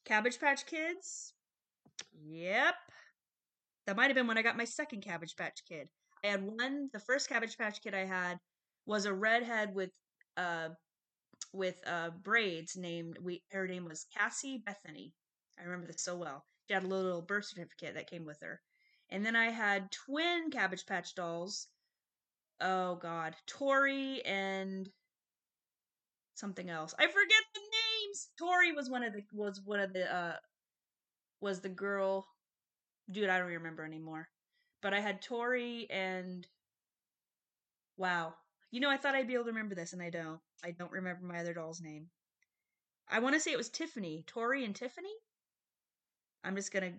Cabbage 0.05 0.39
Patch 0.39 0.67
Kids. 0.67 1.33
Yep. 2.13 2.75
That 3.87 3.97
might 3.97 4.09
have 4.09 4.15
been 4.15 4.27
when 4.27 4.39
I 4.39 4.43
got 4.43 4.59
my 4.59 4.65
second 4.67 5.03
Cabbage 5.03 5.37
Patch 5.37 5.63
Kid. 5.67 5.89
I 6.23 6.29
had 6.29 6.43
one. 6.43 6.91
The 6.93 7.01
first 7.01 7.31
Cabbage 7.31 7.57
Patch 7.57 7.81
Kid 7.83 7.95
I 7.95 8.05
had 8.05 8.39
was 8.87 9.05
a 9.05 9.15
redhead 9.15 9.75
with 9.75 9.91
uh, 10.37 10.71
with 11.53 11.77
uh, 11.87 12.11
braids 12.23 12.77
named 12.77 13.19
we 13.23 13.43
her 13.53 13.67
name 13.67 13.85
was 13.85 14.07
Cassie 14.17 14.63
Bethany. 14.65 15.13
I 15.59 15.65
remember 15.65 15.87
this 15.87 16.03
so 16.03 16.17
well. 16.17 16.45
She 16.67 16.75
had 16.75 16.85
a 16.85 16.89
little 16.89 17.23
birth 17.23 17.47
certificate 17.47 17.95
that 17.95 18.11
came 18.11 18.25
with 18.25 18.41
her, 18.43 18.61
And 19.11 19.27
then 19.27 19.37
I 19.37 19.51
had 19.51 19.91
twin 19.91 20.51
Cabbage 20.51 20.87
Patch 20.87 21.15
dolls. 21.15 21.69
Oh 22.61 22.97
God, 22.97 23.35
Tori 23.47 24.23
and 24.25 24.89
something 26.35 26.71
else. 26.71 26.95
I 26.99 27.07
forget 27.07 27.45
the 27.55 27.61
names. 27.61 28.29
Tori 28.39 28.73
was 28.73 28.89
one 28.89 29.03
of 29.03 29.13
the 29.13 29.23
was 29.33 29.61
one 29.65 29.81
of 29.81 29.93
the 29.93 30.13
uh 30.15 30.37
was 31.41 31.61
the 31.61 31.69
girl. 31.69 32.27
Dude, 33.11 33.29
I 33.29 33.39
don't 33.39 33.49
remember 33.49 33.85
anymore. 33.85 34.29
But 34.83 34.95
I 34.95 35.01
had 35.01 35.23
Tori 35.23 35.87
and 35.91 36.47
wow. 37.97 38.35
You 38.71 38.81
know, 38.81 38.91
I 38.91 38.97
thought 38.97 39.15
I'd 39.15 39.27
be 39.27 39.35
able 39.35 39.45
to 39.45 39.51
remember 39.51 39.75
this, 39.75 39.93
and 39.93 40.03
I 40.03 40.11
don't. 40.11 40.41
I 40.65 40.71
don't 40.71 40.93
remember 40.93 41.25
my 41.27 41.39
other 41.41 41.55
doll's 41.55 41.81
name. 41.81 42.09
I 43.09 43.19
want 43.19 43.35
to 43.35 43.41
say 43.41 43.53
it 43.53 43.59
was 43.59 43.69
Tiffany. 43.69 44.25
Tori 44.27 44.65
and 44.65 44.75
Tiffany? 44.75 45.13
I'm 46.45 46.57
just 46.57 46.73
to 46.73 46.93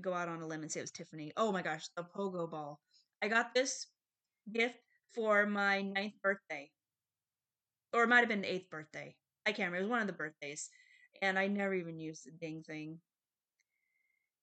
go 0.00 0.12
out 0.12 0.28
on 0.28 0.42
a 0.42 0.46
limb 0.46 0.62
and 0.62 0.70
say 0.70 0.80
it 0.80 0.84
was 0.84 0.90
Tiffany. 0.90 1.32
Oh 1.36 1.52
my 1.52 1.62
gosh, 1.62 1.88
the 1.96 2.04
pogo 2.04 2.50
ball. 2.50 2.80
I 3.22 3.28
got 3.28 3.54
this 3.54 3.86
gift 4.52 4.78
for 5.14 5.46
my 5.46 5.82
ninth 5.82 6.14
birthday. 6.22 6.70
Or 7.92 8.04
it 8.04 8.08
might 8.08 8.20
have 8.20 8.28
been 8.28 8.44
eighth 8.44 8.70
birthday. 8.70 9.16
I 9.46 9.52
can't 9.52 9.72
remember. 9.72 9.78
It 9.78 9.82
was 9.82 9.90
one 9.90 10.00
of 10.00 10.06
the 10.06 10.12
birthdays. 10.12 10.68
And 11.22 11.38
I 11.38 11.46
never 11.46 11.74
even 11.74 11.98
used 11.98 12.26
the 12.26 12.32
dang 12.32 12.62
thing. 12.62 13.00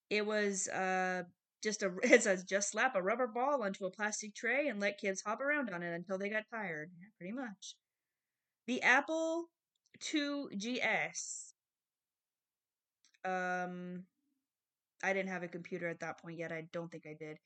It 0.10 0.26
was 0.26 0.68
uh 0.70 1.24
just 1.64 1.82
a 1.82 1.92
it 2.04 2.28
just 2.48 2.72
slap 2.72 2.96
a 2.96 3.02
rubber 3.02 3.28
ball 3.28 3.64
onto 3.64 3.86
a 3.86 3.92
plastic 3.92 4.36
tray 4.36 4.68
and 4.68 4.80
let 4.80 5.00
kids 5.00 5.24
hop 5.26 5.42
around 5.42 5.70
on 5.70 5.82
it 5.82 5.94
until 5.94 6.18
they 6.18 6.30
got 6.30 6.44
tired. 6.54 6.92
Yeah, 7.00 7.08
pretty 7.18 7.34
much. 7.34 7.76
The 8.68 8.82
Apple 8.82 9.46
2GS. 10.02 11.54
Um 13.26 14.04
I 15.04 15.14
didn't 15.14 15.32
have 15.32 15.44
a 15.44 15.48
computer 15.48 15.88
at 15.88 16.00
that 16.00 16.22
point 16.22 16.38
yet. 16.38 16.52
I 16.52 16.66
don't 16.72 16.92
think 16.92 17.06
I 17.06 17.16
did. 17.20 17.38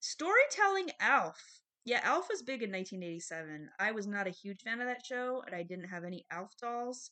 Storytelling 0.00 0.90
Alf. 1.00 1.60
Yeah, 1.84 2.00
Alf 2.02 2.28
was 2.30 2.42
big 2.42 2.62
in 2.62 2.72
1987. 2.72 3.68
I 3.78 3.92
was 3.92 4.06
not 4.06 4.26
a 4.26 4.30
huge 4.30 4.62
fan 4.62 4.80
of 4.80 4.86
that 4.86 5.04
show, 5.04 5.42
and 5.46 5.54
I 5.54 5.62
didn't 5.62 5.88
have 5.88 6.04
any 6.04 6.24
Alf 6.30 6.56
dolls, 6.58 7.10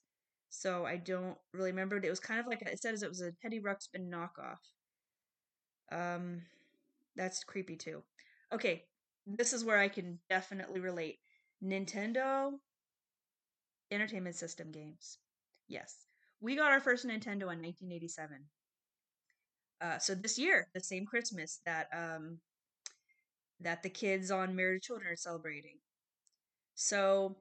so 0.49 0.87
I 0.87 0.97
don't 0.97 1.37
really 1.52 1.71
remember. 1.71 1.97
It 1.97 2.09
was 2.09 2.21
kind 2.21 2.40
of 2.40 2.47
like 2.47 2.62
it 2.62 2.81
says 2.81 3.02
it 3.02 3.11
was 3.11 3.21
a 3.21 3.33
Teddy 3.33 3.61
Ruxpin 3.61 4.09
knockoff. 4.11 4.57
Um, 5.92 6.42
that's 7.16 7.44
creepy 7.44 7.76
too. 7.76 8.02
Okay, 8.52 8.84
this 9.26 9.52
is 9.52 9.64
where 9.64 9.78
I 9.78 9.88
can 9.88 10.18
definitely 10.30 10.80
relate. 10.80 11.18
Nintendo 11.62 12.52
Entertainment 13.90 14.34
System 14.34 14.72
games. 14.72 15.18
Yes, 15.68 16.06
we 16.40 16.56
got 16.56 16.72
our 16.72 16.80
first 16.80 17.06
Nintendo 17.06 17.52
in 17.52 17.61
1987. 17.61 18.38
Uh, 19.80 19.99
so 19.99 20.14
this 20.14 20.38
year, 20.38 20.68
the 20.75 20.80
same 20.80 21.06
Christmas 21.06 21.61
that 21.66 21.88
um, 21.92 22.38
that 23.61 23.82
the 23.82 23.90
kids 23.90 24.30
on 24.30 24.56
Married 24.56 24.82
Children 24.82 25.12
are 25.12 25.16
celebrating. 25.16 25.78
So 26.75 27.37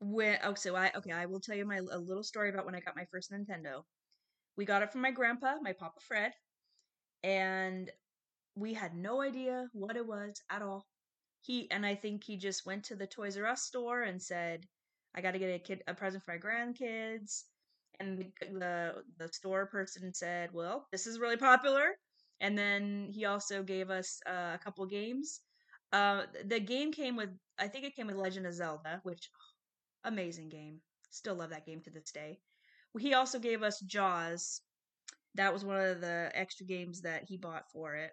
when 0.00 0.38
oh, 0.42 0.54
so 0.54 0.74
I 0.74 0.90
okay, 0.96 1.12
I 1.12 1.26
will 1.26 1.40
tell 1.40 1.56
you 1.56 1.64
my 1.64 1.76
a 1.76 1.98
little 1.98 2.24
story 2.24 2.48
about 2.50 2.66
when 2.66 2.74
I 2.74 2.80
got 2.80 2.96
my 2.96 3.06
first 3.10 3.30
Nintendo. 3.30 3.84
We 4.56 4.64
got 4.64 4.82
it 4.82 4.92
from 4.92 5.00
my 5.00 5.10
grandpa, 5.10 5.54
my 5.62 5.72
papa 5.72 6.00
Fred, 6.00 6.32
and 7.22 7.90
we 8.54 8.74
had 8.74 8.94
no 8.94 9.20
idea 9.20 9.68
what 9.72 9.96
it 9.96 10.06
was 10.06 10.40
at 10.50 10.62
all. 10.62 10.86
He 11.42 11.70
and 11.70 11.84
I 11.86 11.94
think 11.94 12.24
he 12.24 12.36
just 12.36 12.66
went 12.66 12.84
to 12.84 12.96
the 12.96 13.06
Toys 13.06 13.36
R 13.36 13.46
Us 13.46 13.62
store 13.62 14.02
and 14.02 14.20
said, 14.22 14.66
"I 15.14 15.20
got 15.20 15.32
to 15.32 15.38
get 15.38 15.54
a 15.54 15.58
kid 15.58 15.82
a 15.86 15.94
present 15.94 16.24
for 16.24 16.32
my 16.32 16.38
grandkids." 16.38 17.44
And 18.00 18.32
the, 18.40 19.04
the 19.18 19.28
store 19.32 19.66
person 19.66 20.12
said, 20.14 20.50
"Well, 20.52 20.86
this 20.92 21.06
is 21.06 21.18
really 21.18 21.36
popular." 21.36 21.96
And 22.40 22.58
then 22.58 23.08
he 23.12 23.24
also 23.24 23.62
gave 23.62 23.90
us 23.90 24.20
uh, 24.26 24.52
a 24.54 24.60
couple 24.62 24.84
games. 24.86 25.40
Uh, 25.92 26.22
the 26.46 26.58
game 26.58 26.90
came 26.90 27.16
with, 27.16 27.28
I 27.58 27.68
think 27.68 27.84
it 27.84 27.94
came 27.94 28.08
with 28.08 28.16
Legend 28.16 28.46
of 28.46 28.54
Zelda, 28.54 29.00
which 29.04 29.30
oh, 29.36 30.08
amazing 30.08 30.48
game. 30.48 30.80
Still 31.10 31.36
love 31.36 31.50
that 31.50 31.66
game 31.66 31.82
to 31.82 31.90
this 31.90 32.10
day. 32.10 32.40
He 32.98 33.14
also 33.14 33.38
gave 33.38 33.62
us 33.62 33.78
Jaws. 33.80 34.60
That 35.34 35.52
was 35.52 35.64
one 35.64 35.80
of 35.80 36.00
the 36.00 36.30
extra 36.34 36.66
games 36.66 37.02
that 37.02 37.24
he 37.28 37.36
bought 37.36 37.70
for 37.72 37.94
it. 37.94 38.10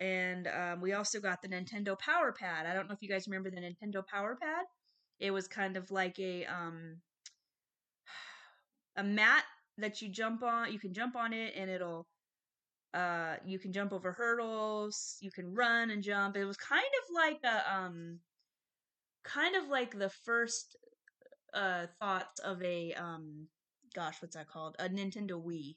And 0.00 0.48
um, 0.48 0.80
we 0.80 0.92
also 0.92 1.20
got 1.20 1.40
the 1.40 1.48
Nintendo 1.48 1.98
Power 1.98 2.32
Pad. 2.32 2.66
I 2.66 2.74
don't 2.74 2.88
know 2.88 2.94
if 2.94 3.02
you 3.02 3.08
guys 3.08 3.26
remember 3.26 3.50
the 3.50 3.60
Nintendo 3.60 4.06
Power 4.06 4.36
Pad. 4.40 4.64
It 5.20 5.30
was 5.30 5.48
kind 5.48 5.76
of 5.76 5.90
like 5.90 6.18
a 6.18 6.44
um, 6.44 6.96
a 8.96 9.04
mat 9.04 9.44
that 9.78 10.02
you 10.02 10.08
jump 10.08 10.42
on. 10.42 10.72
You 10.72 10.78
can 10.78 10.92
jump 10.92 11.16
on 11.16 11.32
it, 11.32 11.54
and 11.56 11.70
it'll 11.70 12.06
uh, 12.92 13.36
you 13.44 13.58
can 13.58 13.72
jump 13.72 13.92
over 13.92 14.12
hurdles. 14.12 15.16
You 15.20 15.30
can 15.30 15.54
run 15.54 15.90
and 15.90 16.02
jump. 16.02 16.36
It 16.36 16.44
was 16.44 16.56
kind 16.56 16.82
of 16.82 17.14
like 17.14 17.38
a 17.44 17.74
um, 17.74 18.18
kind 19.24 19.56
of 19.56 19.68
like 19.68 19.98
the 19.98 20.10
first 20.10 20.76
uh 21.54 21.86
thoughts 21.98 22.40
of 22.40 22.62
a 22.62 22.92
um, 22.94 23.48
gosh, 23.94 24.16
what's 24.20 24.36
that 24.36 24.48
called? 24.48 24.76
A 24.78 24.88
Nintendo 24.88 25.42
Wii. 25.42 25.76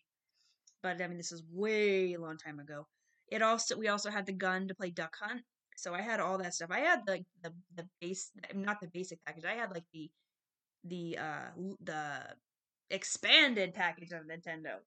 But 0.82 1.02
I 1.02 1.08
mean, 1.08 1.18
this 1.18 1.32
is 1.32 1.44
way 1.52 2.14
a 2.14 2.22
long 2.22 2.38
time 2.38 2.60
ago. 2.60 2.88
It 3.28 3.42
also 3.42 3.78
we 3.78 3.88
also 3.88 4.10
had 4.10 4.26
the 4.26 4.34
gun 4.34 4.68
to 4.68 4.76
play 4.76 4.90
Duck 4.90 5.16
Hunt. 5.20 5.42
So 5.76 5.94
I 5.94 6.02
had 6.02 6.20
all 6.20 6.38
that 6.40 6.54
stuff. 6.54 6.72
I 6.72 6.80
had 6.80 7.02
like 7.08 7.26
the 7.44 7.54
the 7.76 7.88
base, 8.02 8.32
not 8.54 8.82
the 8.82 8.88
basic 8.88 9.24
package. 9.26 9.46
I 9.46 9.54
had 9.54 9.72
like 9.72 9.86
the 9.94 10.10
the 10.84 11.18
uh 11.18 11.50
the 11.84 12.22
expanded 12.90 13.74
package 13.74 14.12
of 14.12 14.24
Nintendo. 14.24 14.78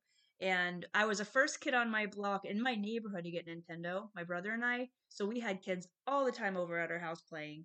And 0.41 0.87
I 0.93 1.07
was 1.07 1.19
the 1.19 1.25
first 1.25 1.61
kid 1.61 1.73
on 1.73 1.91
my 1.91 2.07
block 2.07 2.45
in 2.45 2.61
my 2.61 2.75
neighborhood 2.75 3.25
to 3.25 3.31
get 3.31 3.47
Nintendo, 3.47 4.09
my 4.15 4.25
brother 4.25 4.51
and 4.51 4.65
I. 4.65 4.89
So 5.09 5.25
we 5.25 5.39
had 5.39 5.63
kids 5.63 5.87
all 6.07 6.25
the 6.25 6.33
time 6.33 6.57
over 6.57 6.79
at 6.79 6.91
our 6.91 6.99
house 6.99 7.21
playing. 7.21 7.65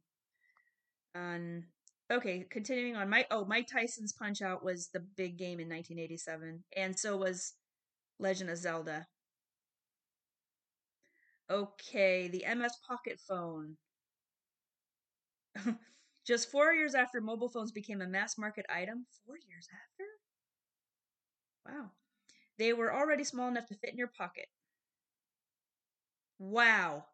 Um, 1.16 1.64
okay, 2.12 2.46
continuing 2.52 2.96
on. 2.96 3.10
My 3.10 3.26
oh, 3.32 3.46
Mike 3.46 3.68
Tyson's 3.68 4.14
Punch 4.14 4.44
Out 4.44 4.64
was 4.64 4.90
the 4.90 5.00
big 5.00 5.38
game 5.38 5.60
in 5.60 5.70
1987, 5.70 6.64
and 6.76 6.98
so 6.98 7.18
was 7.18 7.54
Legend 8.20 8.50
of 8.50 8.58
Zelda. 8.58 9.08
Okay, 11.50 12.28
the 12.28 12.46
MS 12.56 12.74
Pocket 12.88 13.20
Phone. 13.28 13.78
Just 16.28 16.52
four 16.52 16.74
years 16.74 16.94
after 16.94 17.22
mobile 17.22 17.50
phones 17.50 17.72
became 17.72 18.02
a 18.02 18.08
mass 18.08 18.38
market 18.38 18.66
item. 18.70 19.06
Four 19.26 19.38
years 19.38 19.68
after? 19.72 20.04
Wow. 21.66 21.92
They 22.58 22.74
were 22.74 22.94
already 22.94 23.24
small 23.24 23.48
enough 23.48 23.68
to 23.68 23.76
fit 23.76 23.92
in 23.92 23.98
your 23.98 24.10
pocket. 24.10 24.48
Wow. 26.40 27.06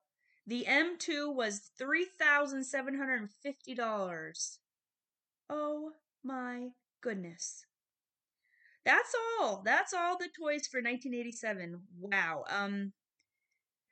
The 0.48 0.66
M2 0.68 1.34
was 1.34 1.70
$3,750. 1.80 4.58
Oh 5.50 5.92
my 6.24 6.70
goodness. 7.02 7.66
That's 8.86 9.14
all. 9.40 9.62
That's 9.64 9.94
all 9.94 10.18
the 10.18 10.26
toys 10.26 10.68
for 10.68 10.80
1987. 10.80 11.80
Wow. 12.00 12.44
Um 12.50 12.94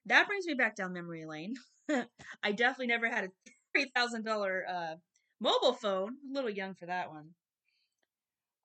that 0.06 0.28
brings 0.28 0.46
me 0.48 0.54
back 0.56 0.76
down 0.76 0.94
memory 0.94 1.26
lane. 1.26 1.56
I 2.44 2.52
definitely 2.52 2.88
never 2.88 3.10
had 3.10 3.26
a 3.26 3.78
$3,000 3.78 4.62
uh 4.68 4.96
mobile 5.40 5.74
phone. 5.74 6.16
A 6.30 6.34
little 6.34 6.50
young 6.50 6.76
for 6.76 6.86
that 6.88 7.10
one. 7.10 7.30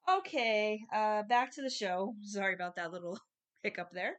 Okay, 0.08 0.80
uh, 0.94 1.24
back 1.24 1.52
to 1.52 1.62
the 1.62 1.70
show. 1.70 2.14
Sorry 2.22 2.54
about 2.54 2.76
that 2.76 2.92
little 2.92 3.18
hiccup 3.62 3.90
there. 3.92 4.14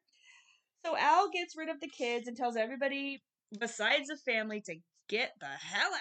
So 0.85 0.97
Al 0.97 1.29
gets 1.29 1.55
rid 1.57 1.69
of 1.69 1.79
the 1.79 1.87
kids 1.87 2.27
and 2.27 2.35
tells 2.35 2.57
everybody 2.57 3.23
besides 3.57 4.07
the 4.07 4.17
family 4.17 4.61
to 4.65 4.75
get 5.07 5.31
the 5.39 5.45
hell 5.45 5.91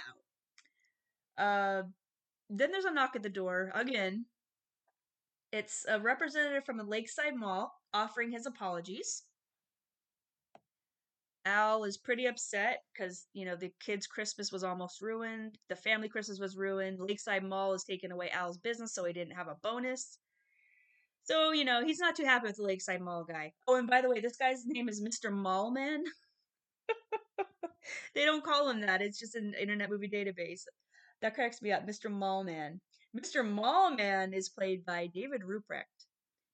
out. 1.39 1.45
Uh, 1.45 1.83
then 2.51 2.73
there's 2.73 2.85
a 2.85 2.93
knock 2.93 3.15
at 3.15 3.23
the 3.23 3.29
door 3.29 3.71
again. 3.75 4.27
It's 5.53 5.85
a 5.89 6.01
representative 6.01 6.65
from 6.65 6.81
a 6.81 6.85
Lakeside 6.85 7.35
Mall 7.35 7.73
offering 7.95 8.33
his 8.33 8.47
apologies. 8.47 9.23
Al 11.45 11.85
is 11.85 11.97
pretty 11.97 12.27
upset 12.27 12.83
because, 12.93 13.29
you 13.33 13.45
know, 13.45 13.55
the 13.55 13.73
kids' 13.81 14.09
Christmas 14.09 14.51
was 14.51 14.65
almost 14.65 15.01
ruined. 15.01 15.59
The 15.69 15.77
family 15.77 16.09
Christmas 16.09 16.41
was 16.41 16.57
ruined. 16.57 16.99
Lakeside 16.99 17.45
Mall 17.45 17.71
has 17.73 17.85
taken 17.85 18.11
away 18.11 18.31
Al's 18.31 18.59
business, 18.59 18.93
so 18.93 19.05
he 19.05 19.13
didn't 19.13 19.37
have 19.37 19.47
a 19.47 19.57
bonus. 19.63 20.19
So, 21.23 21.53
you 21.53 21.65
know, 21.65 21.85
he's 21.85 22.01
not 22.01 22.17
too 22.17 22.25
happy 22.25 22.49
with 22.49 22.57
the 22.57 22.65
Lakeside 22.65 23.01
Mall 23.01 23.25
guy. 23.25 23.53
Oh, 23.69 23.77
and 23.77 23.89
by 23.89 24.01
the 24.01 24.09
way, 24.09 24.21
this 24.21 24.37
guy's 24.37 24.67
name 24.67 24.89
is 24.89 25.01
Mr. 25.01 25.33
Mallman. 25.33 26.03
they 28.15 28.25
don't 28.25 28.45
call 28.45 28.69
him 28.69 28.81
that. 28.81 29.01
It's 29.01 29.19
just 29.19 29.37
an 29.37 29.55
Internet 29.61 29.91
Movie 29.91 30.09
Database. 30.09 30.63
That 31.23 31.35
cracks 31.35 31.63
me 31.63 31.71
up. 31.71 31.87
Mr. 31.87 32.11
Mallman. 32.11 32.81
Mr. 33.17 33.43
Mallman 33.43 34.35
is 34.35 34.51
played 34.51 34.85
by 34.85 35.07
David 35.07 35.43
Ruprecht. 35.43 36.07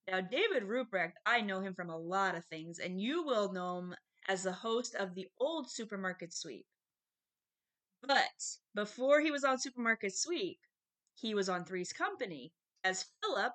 Now, 0.07 0.21
David 0.21 0.63
Ruprecht, 0.63 1.13
I 1.25 1.41
know 1.41 1.59
him 1.59 1.73
from 1.73 1.89
a 1.89 1.97
lot 1.97 2.35
of 2.35 2.45
things, 2.45 2.79
and 2.79 3.01
you 3.01 3.23
will 3.23 3.51
know 3.51 3.79
him 3.79 3.95
as 4.29 4.43
the 4.43 4.51
host 4.51 4.95
of 4.95 5.13
the 5.13 5.27
old 5.39 5.69
Supermarket 5.69 6.33
Sweep. 6.33 6.65
But 8.01 8.57
before 8.75 9.19
he 9.21 9.31
was 9.31 9.43
on 9.43 9.59
Supermarket 9.59 10.15
Sweep, 10.15 10.59
he 11.15 11.33
was 11.33 11.49
on 11.49 11.65
Three's 11.65 11.93
Company 11.93 12.53
as 12.83 13.05
Philip, 13.21 13.53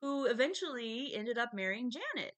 who 0.00 0.26
eventually 0.26 1.14
ended 1.14 1.38
up 1.38 1.54
marrying 1.54 1.90
Janet. 1.90 2.34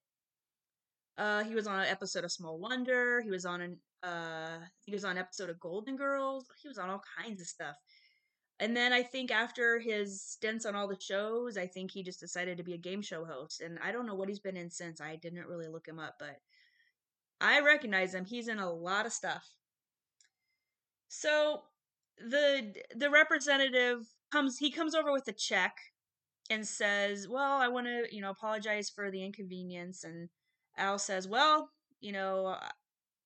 Uh, 1.19 1.45
he 1.45 1.55
was 1.55 1.67
on 1.67 1.81
an 1.81 1.87
episode 1.87 2.25
of 2.25 2.33
Small 2.33 2.59
Wonder. 2.59 3.23
He 3.23 3.31
was 3.31 3.47
on 3.47 3.61
an 3.61 3.79
uh, 4.03 4.59
he 4.85 4.93
was 4.93 5.05
on 5.05 5.13
an 5.13 5.19
episode 5.19 5.51
of 5.51 5.59
Golden 5.59 5.97
Girls. 5.97 6.47
He 6.63 6.69
was 6.69 6.79
on 6.79 6.91
all 6.91 7.03
kinds 7.19 7.41
of 7.41 7.47
stuff. 7.47 7.75
And 8.59 8.75
then 8.75 8.93
I 8.93 9.03
think 9.03 9.31
after 9.31 9.79
his 9.79 10.23
stints 10.23 10.65
on 10.65 10.75
all 10.75 10.89
the 10.89 10.99
shows, 10.99 11.59
I 11.59 11.67
think 11.67 11.91
he 11.91 12.03
just 12.03 12.21
decided 12.21 12.57
to 12.57 12.65
be 12.65 12.73
a 12.73 12.79
game 12.79 13.03
show 13.03 13.25
host. 13.25 13.61
And 13.61 13.79
I 13.85 13.93
don't 13.93 14.07
know 14.07 14.15
what 14.15 14.29
he's 14.29 14.41
been 14.41 14.57
in 14.57 14.71
since. 14.71 15.01
I 15.01 15.17
didn't 15.17 15.47
really 15.47 15.69
look 15.69 15.87
him 15.87 15.99
up, 15.99 16.15
but 16.19 16.41
I 17.41 17.61
recognize 17.61 18.15
him. 18.15 18.25
He's 18.25 18.49
in 18.49 18.59
a 18.59 18.73
lot 18.73 19.05
of 19.05 19.13
stuff. 19.13 19.47
So 21.09 21.63
the 22.19 22.75
the 22.95 23.11
representative 23.11 24.07
comes 24.33 24.59
he 24.59 24.71
comes 24.71 24.95
over 24.95 25.13
with 25.13 25.29
a 25.29 25.33
check 25.33 25.77
and 26.51 26.67
says, 26.67 27.29
"Well, 27.29 27.59
I 27.61 27.69
want 27.69 27.87
to, 27.87 28.07
you 28.11 28.23
know, 28.23 28.31
apologize 28.31 28.91
for 28.91 29.11
the 29.11 29.25
inconvenience." 29.25 30.03
And 30.05 30.31
Al 30.79 30.99
says, 30.99 31.29
"Well, 31.29 31.71
you 32.01 32.13
know, 32.13 32.59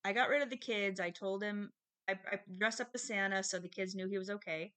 I 0.04 0.12
got 0.12 0.28
rid 0.28 0.42
of 0.42 0.50
the 0.50 0.56
kids. 0.56 1.00
I 1.00 1.10
told 1.10 1.42
him 1.42 1.72
I, 2.08 2.12
I 2.32 2.40
dressed 2.58 2.80
up 2.80 2.90
as 2.94 3.02
Santa 3.04 3.42
so 3.42 3.58
the 3.58 3.68
kids 3.68 3.94
knew 3.94 4.08
he 4.08 4.18
was 4.18 4.30
okay." 4.30 4.72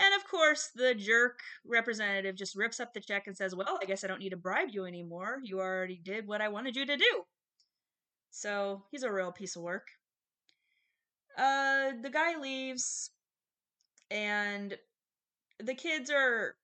And 0.00 0.14
of 0.14 0.26
course, 0.26 0.70
the 0.74 0.94
jerk 0.94 1.40
representative 1.66 2.34
just 2.34 2.56
rips 2.56 2.80
up 2.80 2.94
the 2.94 3.00
check 3.00 3.26
and 3.26 3.36
says, 3.36 3.54
Well, 3.54 3.78
I 3.82 3.84
guess 3.84 4.02
I 4.02 4.06
don't 4.06 4.20
need 4.20 4.30
to 4.30 4.36
bribe 4.36 4.70
you 4.72 4.86
anymore. 4.86 5.40
You 5.44 5.60
already 5.60 6.00
did 6.02 6.26
what 6.26 6.40
I 6.40 6.48
wanted 6.48 6.74
you 6.74 6.86
to 6.86 6.96
do. 6.96 7.24
So 8.30 8.84
he's 8.90 9.02
a 9.02 9.12
real 9.12 9.30
piece 9.30 9.56
of 9.56 9.62
work. 9.62 9.86
Uh, 11.36 11.92
the 12.02 12.10
guy 12.10 12.38
leaves, 12.38 13.10
and 14.10 14.76
the 15.58 15.74
kids 15.74 16.10
are. 16.10 16.56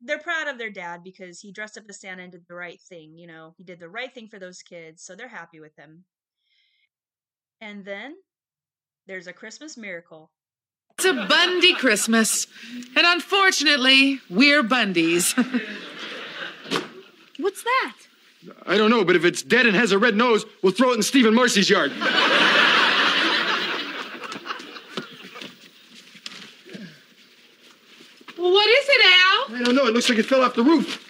They're 0.00 0.18
proud 0.18 0.48
of 0.48 0.56
their 0.56 0.70
dad 0.70 1.02
because 1.04 1.40
he 1.40 1.52
dressed 1.52 1.76
up 1.76 1.84
as 1.90 2.00
Santa 2.00 2.22
and 2.22 2.32
did 2.32 2.46
the 2.48 2.54
right 2.54 2.80
thing. 2.88 3.14
You 3.14 3.26
know, 3.26 3.52
he 3.58 3.64
did 3.64 3.78
the 3.78 3.90
right 3.90 4.12
thing 4.14 4.28
for 4.28 4.38
those 4.38 4.62
kids, 4.62 5.02
so 5.02 5.14
they're 5.14 5.28
happy 5.28 5.60
with 5.60 5.76
him. 5.76 6.04
And 7.60 7.84
then 7.84 8.14
there's 9.06 9.26
a 9.26 9.34
Christmas 9.34 9.76
miracle. 9.76 10.30
It's 11.02 11.08
a 11.08 11.14
Bundy 11.14 11.72
Christmas. 11.72 12.46
And 12.94 13.06
unfortunately, 13.06 14.20
we're 14.28 14.62
Bundys. 14.62 15.32
What's 17.38 17.62
that? 17.62 17.96
I 18.66 18.76
don't 18.76 18.90
know, 18.90 19.02
but 19.06 19.16
if 19.16 19.24
it's 19.24 19.42
dead 19.42 19.64
and 19.64 19.74
has 19.74 19.92
a 19.92 19.98
red 19.98 20.14
nose, 20.14 20.44
we'll 20.60 20.74
throw 20.74 20.90
it 20.90 20.96
in 20.96 21.02
Steve 21.02 21.24
and 21.24 21.34
Marcy's 21.34 21.70
yard. 21.70 21.90
well, 21.96 22.10
what 28.36 28.68
is 28.68 28.86
it, 28.90 29.06
Al? 29.06 29.56
I 29.56 29.62
don't 29.64 29.74
know. 29.74 29.86
It 29.86 29.94
looks 29.94 30.10
like 30.10 30.18
it 30.18 30.26
fell 30.26 30.42
off 30.42 30.54
the 30.54 30.64
roof. 30.64 31.02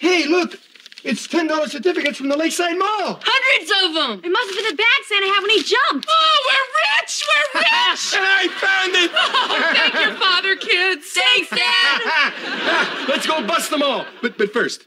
Hey, 0.00 0.26
look! 0.26 0.60
It's 1.02 1.26
$10 1.26 1.68
certificates 1.68 2.18
from 2.18 2.28
the 2.28 2.36
Lakeside 2.36 2.78
Mall. 2.78 3.20
Hundreds 3.24 3.70
of 3.70 3.94
them. 3.94 4.20
It 4.22 4.30
must 4.30 4.50
have 4.50 4.56
been 4.56 4.70
the 4.70 4.76
bag 4.76 5.04
Santa 5.04 5.26
had 5.26 5.40
when 5.40 5.50
he 5.50 5.62
jumped. 5.62 6.06
Oh, 6.08 6.38
we're 6.50 6.68
rich! 7.00 7.24
We're 7.26 7.60
rich! 7.60 8.14
and 8.14 8.24
I 8.24 8.48
found 8.60 8.94
it! 8.94 9.10
Oh, 9.14 9.72
thank 9.74 9.94
your 9.94 10.14
father, 10.16 10.56
kids. 10.56 11.06
Thanks, 11.12 11.50
Dad. 11.50 13.08
Let's 13.08 13.26
go 13.26 13.46
bust 13.46 13.70
them 13.70 13.82
all. 13.82 14.04
But, 14.20 14.36
but 14.36 14.52
first, 14.52 14.86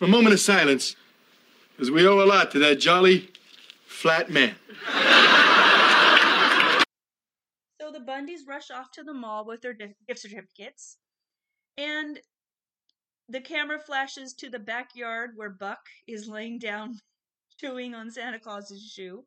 a 0.00 0.06
moment 0.06 0.34
of 0.34 0.40
silence, 0.40 0.94
because 1.72 1.90
we 1.90 2.06
owe 2.06 2.22
a 2.22 2.26
lot 2.26 2.50
to 2.52 2.58
that 2.60 2.78
jolly, 2.78 3.30
flat 3.86 4.30
man. 4.30 4.54
So 7.80 7.90
the 7.90 8.00
Bundys 8.00 8.46
rush 8.46 8.70
off 8.70 8.90
to 8.92 9.02
the 9.02 9.14
mall 9.14 9.44
with 9.46 9.62
their 9.62 9.74
gift 9.74 10.20
certificates, 10.20 10.98
and 11.78 12.20
the 13.30 13.40
camera 13.40 13.78
flashes 13.78 14.34
to 14.34 14.50
the 14.50 14.58
backyard 14.58 15.30
where 15.36 15.50
Buck 15.50 15.86
is 16.08 16.28
laying 16.28 16.58
down 16.58 16.98
chewing 17.60 17.94
on 17.94 18.10
Santa 18.10 18.40
Claus's 18.40 18.82
shoe 18.82 19.24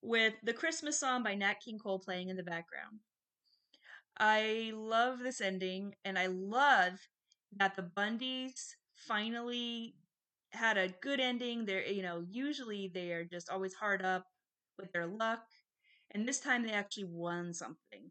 with 0.00 0.34
the 0.42 0.52
Christmas 0.52 0.98
song 0.98 1.22
by 1.22 1.34
Nat 1.34 1.60
King 1.64 1.78
Cole 1.78 1.98
playing 1.98 2.28
in 2.28 2.36
the 2.36 2.42
background. 2.42 3.00
I 4.18 4.72
love 4.74 5.20
this 5.20 5.40
ending, 5.40 5.94
and 6.04 6.18
I 6.18 6.26
love 6.26 6.94
that 7.56 7.76
the 7.76 7.90
Bundys 7.96 8.74
finally 8.94 9.94
had 10.50 10.76
a 10.76 10.94
good 11.02 11.20
ending. 11.20 11.66
They're, 11.66 11.86
you 11.86 12.02
know, 12.02 12.24
usually 12.28 12.90
they 12.92 13.12
are 13.12 13.24
just 13.24 13.50
always 13.50 13.74
hard 13.74 14.02
up 14.02 14.24
with 14.78 14.90
their 14.92 15.06
luck, 15.06 15.44
and 16.12 16.26
this 16.26 16.40
time 16.40 16.62
they 16.62 16.72
actually 16.72 17.08
won 17.10 17.52
something. 17.52 18.10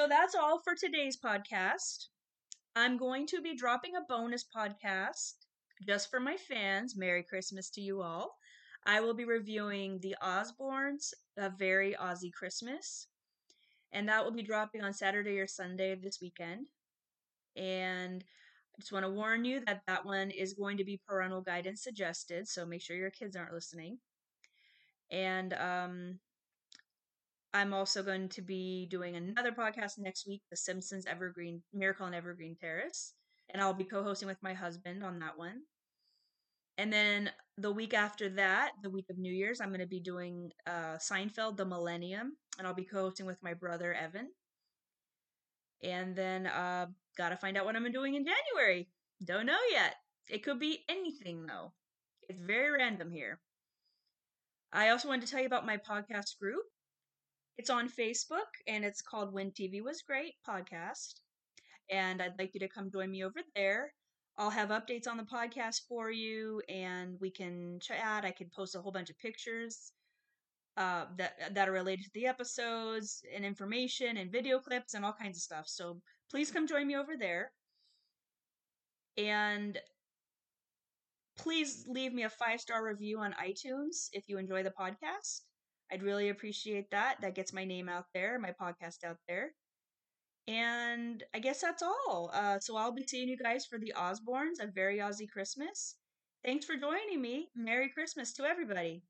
So 0.00 0.08
that's 0.08 0.34
all 0.34 0.62
for 0.64 0.74
today's 0.74 1.18
podcast. 1.18 2.06
I'm 2.74 2.96
going 2.96 3.26
to 3.26 3.42
be 3.42 3.54
dropping 3.54 3.96
a 3.96 4.06
bonus 4.08 4.46
podcast 4.56 5.34
just 5.86 6.08
for 6.08 6.18
my 6.18 6.38
fans. 6.38 6.96
Merry 6.96 7.22
Christmas 7.22 7.68
to 7.72 7.82
you 7.82 8.00
all. 8.00 8.38
I 8.86 9.02
will 9.02 9.12
be 9.12 9.26
reviewing 9.26 9.98
The 10.00 10.16
Osbournes, 10.24 11.12
A 11.36 11.50
Very 11.50 11.94
Aussie 12.00 12.32
Christmas, 12.32 13.08
and 13.92 14.08
that 14.08 14.24
will 14.24 14.32
be 14.32 14.42
dropping 14.42 14.82
on 14.82 14.94
Saturday 14.94 15.38
or 15.38 15.46
Sunday 15.46 15.92
of 15.92 16.00
this 16.00 16.18
weekend. 16.22 16.68
And 17.54 18.24
I 18.24 18.80
just 18.80 18.92
want 18.92 19.04
to 19.04 19.10
warn 19.10 19.44
you 19.44 19.60
that 19.66 19.82
that 19.86 20.06
one 20.06 20.30
is 20.30 20.54
going 20.54 20.78
to 20.78 20.84
be 20.84 21.02
parental 21.06 21.42
guidance 21.42 21.82
suggested, 21.82 22.48
so 22.48 22.64
make 22.64 22.80
sure 22.80 22.96
your 22.96 23.10
kids 23.10 23.36
aren't 23.36 23.52
listening. 23.52 23.98
And 25.10 25.52
um, 25.52 26.20
I'm 27.52 27.74
also 27.74 28.02
going 28.02 28.28
to 28.30 28.42
be 28.42 28.86
doing 28.90 29.16
another 29.16 29.50
podcast 29.52 29.98
next 29.98 30.26
week, 30.26 30.42
The 30.50 30.56
Simpsons 30.56 31.06
Evergreen 31.06 31.62
Miracle 31.74 32.06
on 32.06 32.14
Evergreen 32.14 32.56
Terrace, 32.60 33.14
and 33.52 33.60
I'll 33.60 33.74
be 33.74 33.84
co-hosting 33.84 34.28
with 34.28 34.42
my 34.42 34.54
husband 34.54 35.02
on 35.02 35.18
that 35.18 35.36
one. 35.36 35.62
And 36.78 36.92
then 36.92 37.30
the 37.58 37.72
week 37.72 37.92
after 37.92 38.28
that, 38.30 38.70
the 38.82 38.90
week 38.90 39.06
of 39.10 39.18
New 39.18 39.32
Year's, 39.32 39.60
I'm 39.60 39.68
going 39.68 39.80
to 39.80 39.86
be 39.86 40.00
doing 40.00 40.50
uh, 40.66 40.96
Seinfeld: 40.96 41.56
The 41.56 41.64
Millennium, 41.64 42.36
and 42.58 42.66
I'll 42.66 42.74
be 42.74 42.84
co-hosting 42.84 43.26
with 43.26 43.42
my 43.42 43.54
brother 43.54 43.92
Evan. 43.92 44.28
And 45.82 46.14
then 46.14 46.46
uh, 46.46 46.86
gotta 47.16 47.36
find 47.36 47.56
out 47.56 47.64
what 47.64 47.76
I'm 47.76 47.90
doing 47.90 48.14
in 48.14 48.24
January. 48.24 48.88
Don't 49.24 49.46
know 49.46 49.58
yet. 49.70 49.96
It 50.28 50.42
could 50.42 50.58
be 50.58 50.84
anything 50.88 51.46
though. 51.46 51.72
It's 52.28 52.40
very 52.40 52.70
random 52.70 53.10
here. 53.10 53.40
I 54.72 54.90
also 54.90 55.08
wanted 55.08 55.26
to 55.26 55.32
tell 55.32 55.40
you 55.40 55.46
about 55.46 55.66
my 55.66 55.78
podcast 55.78 56.38
group. 56.38 56.62
It's 57.60 57.68
on 57.68 57.90
Facebook 57.90 58.56
and 58.66 58.86
it's 58.86 59.02
called 59.02 59.34
When 59.34 59.50
TV 59.50 59.84
Was 59.84 60.00
Great 60.00 60.32
Podcast. 60.48 61.20
And 61.90 62.22
I'd 62.22 62.38
like 62.38 62.54
you 62.54 62.60
to 62.60 62.68
come 62.68 62.90
join 62.90 63.10
me 63.10 63.22
over 63.22 63.40
there. 63.54 63.92
I'll 64.38 64.48
have 64.48 64.70
updates 64.70 65.06
on 65.06 65.18
the 65.18 65.24
podcast 65.24 65.82
for 65.86 66.10
you 66.10 66.62
and 66.70 67.20
we 67.20 67.30
can 67.30 67.78
chat. 67.78 68.24
I 68.24 68.30
can 68.30 68.48
post 68.56 68.76
a 68.76 68.80
whole 68.80 68.92
bunch 68.92 69.10
of 69.10 69.18
pictures 69.18 69.92
uh, 70.78 71.04
that 71.18 71.54
that 71.54 71.68
are 71.68 71.72
related 71.72 72.04
to 72.04 72.10
the 72.14 72.26
episodes 72.26 73.22
and 73.36 73.44
information 73.44 74.16
and 74.16 74.32
video 74.32 74.58
clips 74.58 74.94
and 74.94 75.04
all 75.04 75.12
kinds 75.12 75.36
of 75.36 75.42
stuff. 75.42 75.68
So 75.68 76.00
please 76.30 76.50
come 76.50 76.66
join 76.66 76.86
me 76.86 76.96
over 76.96 77.18
there. 77.18 77.52
And 79.18 79.78
please 81.36 81.84
leave 81.86 82.14
me 82.14 82.22
a 82.22 82.30
five 82.30 82.62
star 82.62 82.82
review 82.82 83.18
on 83.18 83.34
iTunes 83.34 84.08
if 84.14 84.30
you 84.30 84.38
enjoy 84.38 84.62
the 84.62 84.72
podcast. 84.80 85.42
I'd 85.92 86.02
really 86.02 86.28
appreciate 86.28 86.90
that. 86.90 87.16
That 87.20 87.34
gets 87.34 87.52
my 87.52 87.64
name 87.64 87.88
out 87.88 88.06
there, 88.14 88.38
my 88.38 88.52
podcast 88.52 89.04
out 89.04 89.18
there. 89.28 89.52
And 90.48 91.22
I 91.34 91.38
guess 91.38 91.60
that's 91.60 91.82
all. 91.82 92.30
Uh, 92.32 92.58
so 92.60 92.76
I'll 92.76 92.92
be 92.92 93.06
seeing 93.06 93.28
you 93.28 93.36
guys 93.36 93.66
for 93.66 93.78
the 93.78 93.92
Osbournes, 93.96 94.60
a 94.60 94.66
very 94.66 94.98
Aussie 94.98 95.30
Christmas. 95.30 95.96
Thanks 96.44 96.64
for 96.64 96.76
joining 96.76 97.20
me. 97.20 97.50
Merry 97.54 97.88
Christmas 97.88 98.32
to 98.34 98.44
everybody. 98.44 99.02